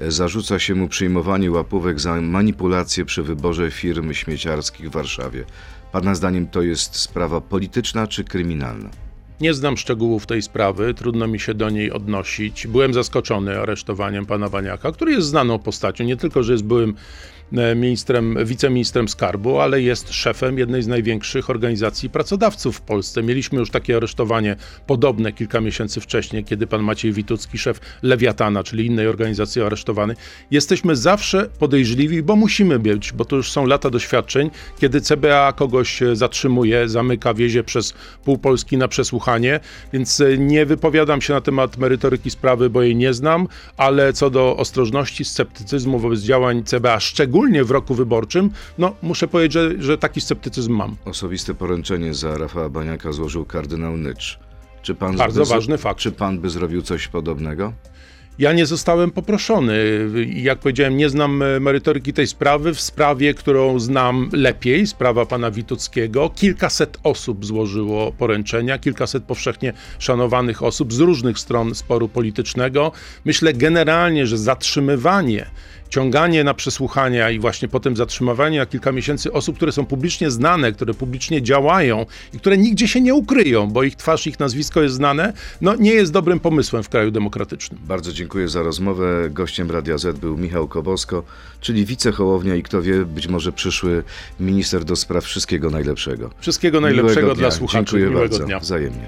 Zarzuca 0.07 0.59
się 0.59 0.75
mu 0.75 0.87
przyjmowanie 0.87 1.51
łapówek 1.51 1.99
za 1.99 2.21
manipulacje 2.21 3.05
przy 3.05 3.23
wyborze 3.23 3.71
firm 3.71 4.13
śmieciarskich 4.13 4.89
w 4.89 4.91
Warszawie. 4.91 5.45
Pana 5.91 6.15
zdaniem 6.15 6.47
to 6.47 6.61
jest 6.61 6.95
sprawa 6.95 7.41
polityczna 7.41 8.07
czy 8.07 8.23
kryminalna? 8.23 8.89
Nie 9.41 9.53
znam 9.53 9.77
szczegółów 9.77 10.25
tej 10.25 10.41
sprawy, 10.41 10.93
trudno 10.93 11.27
mi 11.27 11.39
się 11.39 11.53
do 11.53 11.69
niej 11.69 11.91
odnosić. 11.91 12.67
Byłem 12.67 12.93
zaskoczony 12.93 13.59
aresztowaniem 13.59 14.25
pana 14.25 14.49
Baniaka, 14.49 14.91
który 14.91 15.11
jest 15.11 15.27
znaną 15.27 15.59
postacią. 15.59 16.03
Nie 16.03 16.17
tylko, 16.17 16.43
że 16.43 16.51
jest 16.51 16.63
byłym 16.63 16.95
ministrem, 17.75 18.37
wiceministrem 18.45 19.07
skarbu, 19.07 19.59
ale 19.59 19.81
jest 19.81 20.13
szefem 20.13 20.57
jednej 20.57 20.83
z 20.83 20.87
największych 20.87 21.49
organizacji 21.49 22.09
pracodawców 22.09 22.77
w 22.77 22.81
Polsce. 22.81 23.23
Mieliśmy 23.23 23.59
już 23.59 23.69
takie 23.69 23.95
aresztowanie 23.95 24.55
podobne 24.87 25.31
kilka 25.31 25.61
miesięcy 25.61 26.01
wcześniej, 26.01 26.43
kiedy 26.43 26.67
pan 26.67 26.83
Maciej 26.83 27.13
Witucki, 27.13 27.57
szef 27.57 27.79
Lewiatana, 28.01 28.63
czyli 28.63 28.85
innej 28.85 29.07
organizacji 29.07 29.61
aresztowany. 29.61 30.15
Jesteśmy 30.51 30.95
zawsze 30.95 31.49
podejrzliwi, 31.59 32.23
bo 32.23 32.35
musimy 32.35 32.79
być, 32.79 33.13
bo 33.13 33.25
to 33.25 33.35
już 33.35 33.51
są 33.51 33.65
lata 33.65 33.89
doświadczeń, 33.89 34.49
kiedy 34.79 35.01
CBA 35.01 35.53
kogoś 35.53 36.01
e, 36.01 36.15
zatrzymuje, 36.15 36.89
zamyka, 36.89 37.33
wiezie 37.33 37.63
przez 37.63 37.93
pół 38.23 38.37
Polski 38.37 38.77
na 38.77 38.87
przesłuchanie, 38.87 39.59
więc 39.93 40.21
e, 40.21 40.37
nie 40.37 40.65
wypowiadam 40.65 41.21
się 41.21 41.33
na 41.33 41.41
temat 41.41 41.77
merytoryki 41.77 42.29
sprawy, 42.29 42.69
bo 42.69 42.81
jej 42.81 42.95
nie 42.95 43.13
znam, 43.13 43.47
ale 43.77 44.13
co 44.13 44.29
do 44.29 44.57
ostrożności, 44.57 45.25
sceptycyzmu 45.25 45.99
wobec 45.99 46.19
działań 46.19 46.63
CBA, 46.63 46.99
szczególnie 46.99 47.40
w 47.63 47.71
roku 47.71 47.95
wyborczym, 47.95 48.49
no 48.77 48.95
muszę 49.01 49.27
powiedzieć, 49.27 49.53
że, 49.53 49.71
że 49.79 49.97
taki 49.97 50.21
sceptycyzm 50.21 50.73
mam. 50.73 50.95
Osobiste 51.05 51.53
poręczenie 51.53 52.13
za 52.13 52.37
Rafała 52.37 52.69
Baniaka 52.69 53.11
złożył 53.11 53.45
kardynał 53.45 53.97
Nycz. 53.97 54.39
Czy 54.81 54.95
pan 54.95 55.17
Bardzo 55.17 55.45
ważny 55.45 55.77
fakt. 55.77 55.99
Czy 55.99 56.11
pan 56.11 56.39
by 56.39 56.49
zrobił 56.49 56.81
coś 56.81 57.07
podobnego? 57.07 57.73
Ja 58.39 58.53
nie 58.53 58.65
zostałem 58.65 59.11
poproszony. 59.11 59.75
Jak 60.33 60.59
powiedziałem, 60.59 60.97
nie 60.97 61.09
znam 61.09 61.43
merytoryki 61.59 62.13
tej 62.13 62.27
sprawy. 62.27 62.73
W 62.73 62.81
sprawie, 62.81 63.33
którą 63.33 63.79
znam 63.79 64.29
lepiej, 64.33 64.87
sprawa 64.87 65.25
pana 65.25 65.51
Wituckiego, 65.51 66.29
kilkaset 66.29 66.97
osób 67.03 67.45
złożyło 67.45 68.11
poręczenia, 68.11 68.79
kilkaset 68.79 69.23
powszechnie 69.23 69.73
szanowanych 69.99 70.63
osób 70.63 70.93
z 70.93 70.99
różnych 70.99 71.39
stron 71.39 71.75
sporu 71.75 72.09
politycznego. 72.09 72.91
Myślę 73.25 73.53
generalnie, 73.53 74.27
że 74.27 74.37
zatrzymywanie 74.37 75.45
ciąganie 75.91 76.43
na 76.43 76.53
przesłuchania 76.53 77.29
i 77.29 77.39
właśnie 77.39 77.67
potem 77.67 77.95
zatrzymywanie 77.95 78.59
na 78.59 78.65
kilka 78.65 78.91
miesięcy 78.91 79.33
osób, 79.33 79.55
które 79.55 79.71
są 79.71 79.85
publicznie 79.85 80.31
znane, 80.31 80.71
które 80.71 80.93
publicznie 80.93 81.41
działają 81.41 82.05
i 82.33 82.37
które 82.37 82.57
nigdzie 82.57 82.87
się 82.87 83.01
nie 83.01 83.13
ukryją, 83.13 83.67
bo 83.67 83.83
ich 83.83 83.95
twarz, 83.95 84.27
ich 84.27 84.39
nazwisko 84.39 84.81
jest 84.81 84.95
znane, 84.95 85.33
no 85.61 85.75
nie 85.75 85.93
jest 85.93 86.11
dobrym 86.11 86.39
pomysłem 86.39 86.83
w 86.83 86.89
kraju 86.89 87.11
demokratycznym. 87.11 87.79
Bardzo 87.83 88.13
dziękuję 88.13 88.47
za 88.47 88.63
rozmowę. 88.63 89.29
Gościem 89.29 89.71
Radia 89.71 89.97
Z 89.97 90.19
był 90.19 90.37
Michał 90.37 90.67
Kobosko, 90.67 91.23
czyli 91.61 91.85
wicechołownia 91.85 92.55
i 92.55 92.63
kto 92.63 92.81
wie, 92.81 93.05
być 93.05 93.27
może 93.27 93.51
przyszły 93.51 94.03
minister 94.39 94.83
do 94.83 94.95
spraw 94.95 95.23
wszystkiego 95.23 95.69
najlepszego. 95.69 96.29
Wszystkiego 96.39 96.81
najlepszego 96.81 97.35
dla 97.35 97.51
słuchaczy. 97.51 97.85
Dziękuję 97.85 98.05
Miłego 98.05 98.29
bardzo. 98.29 98.45
dnia. 98.45 98.59
Wzajemnie. 98.59 99.07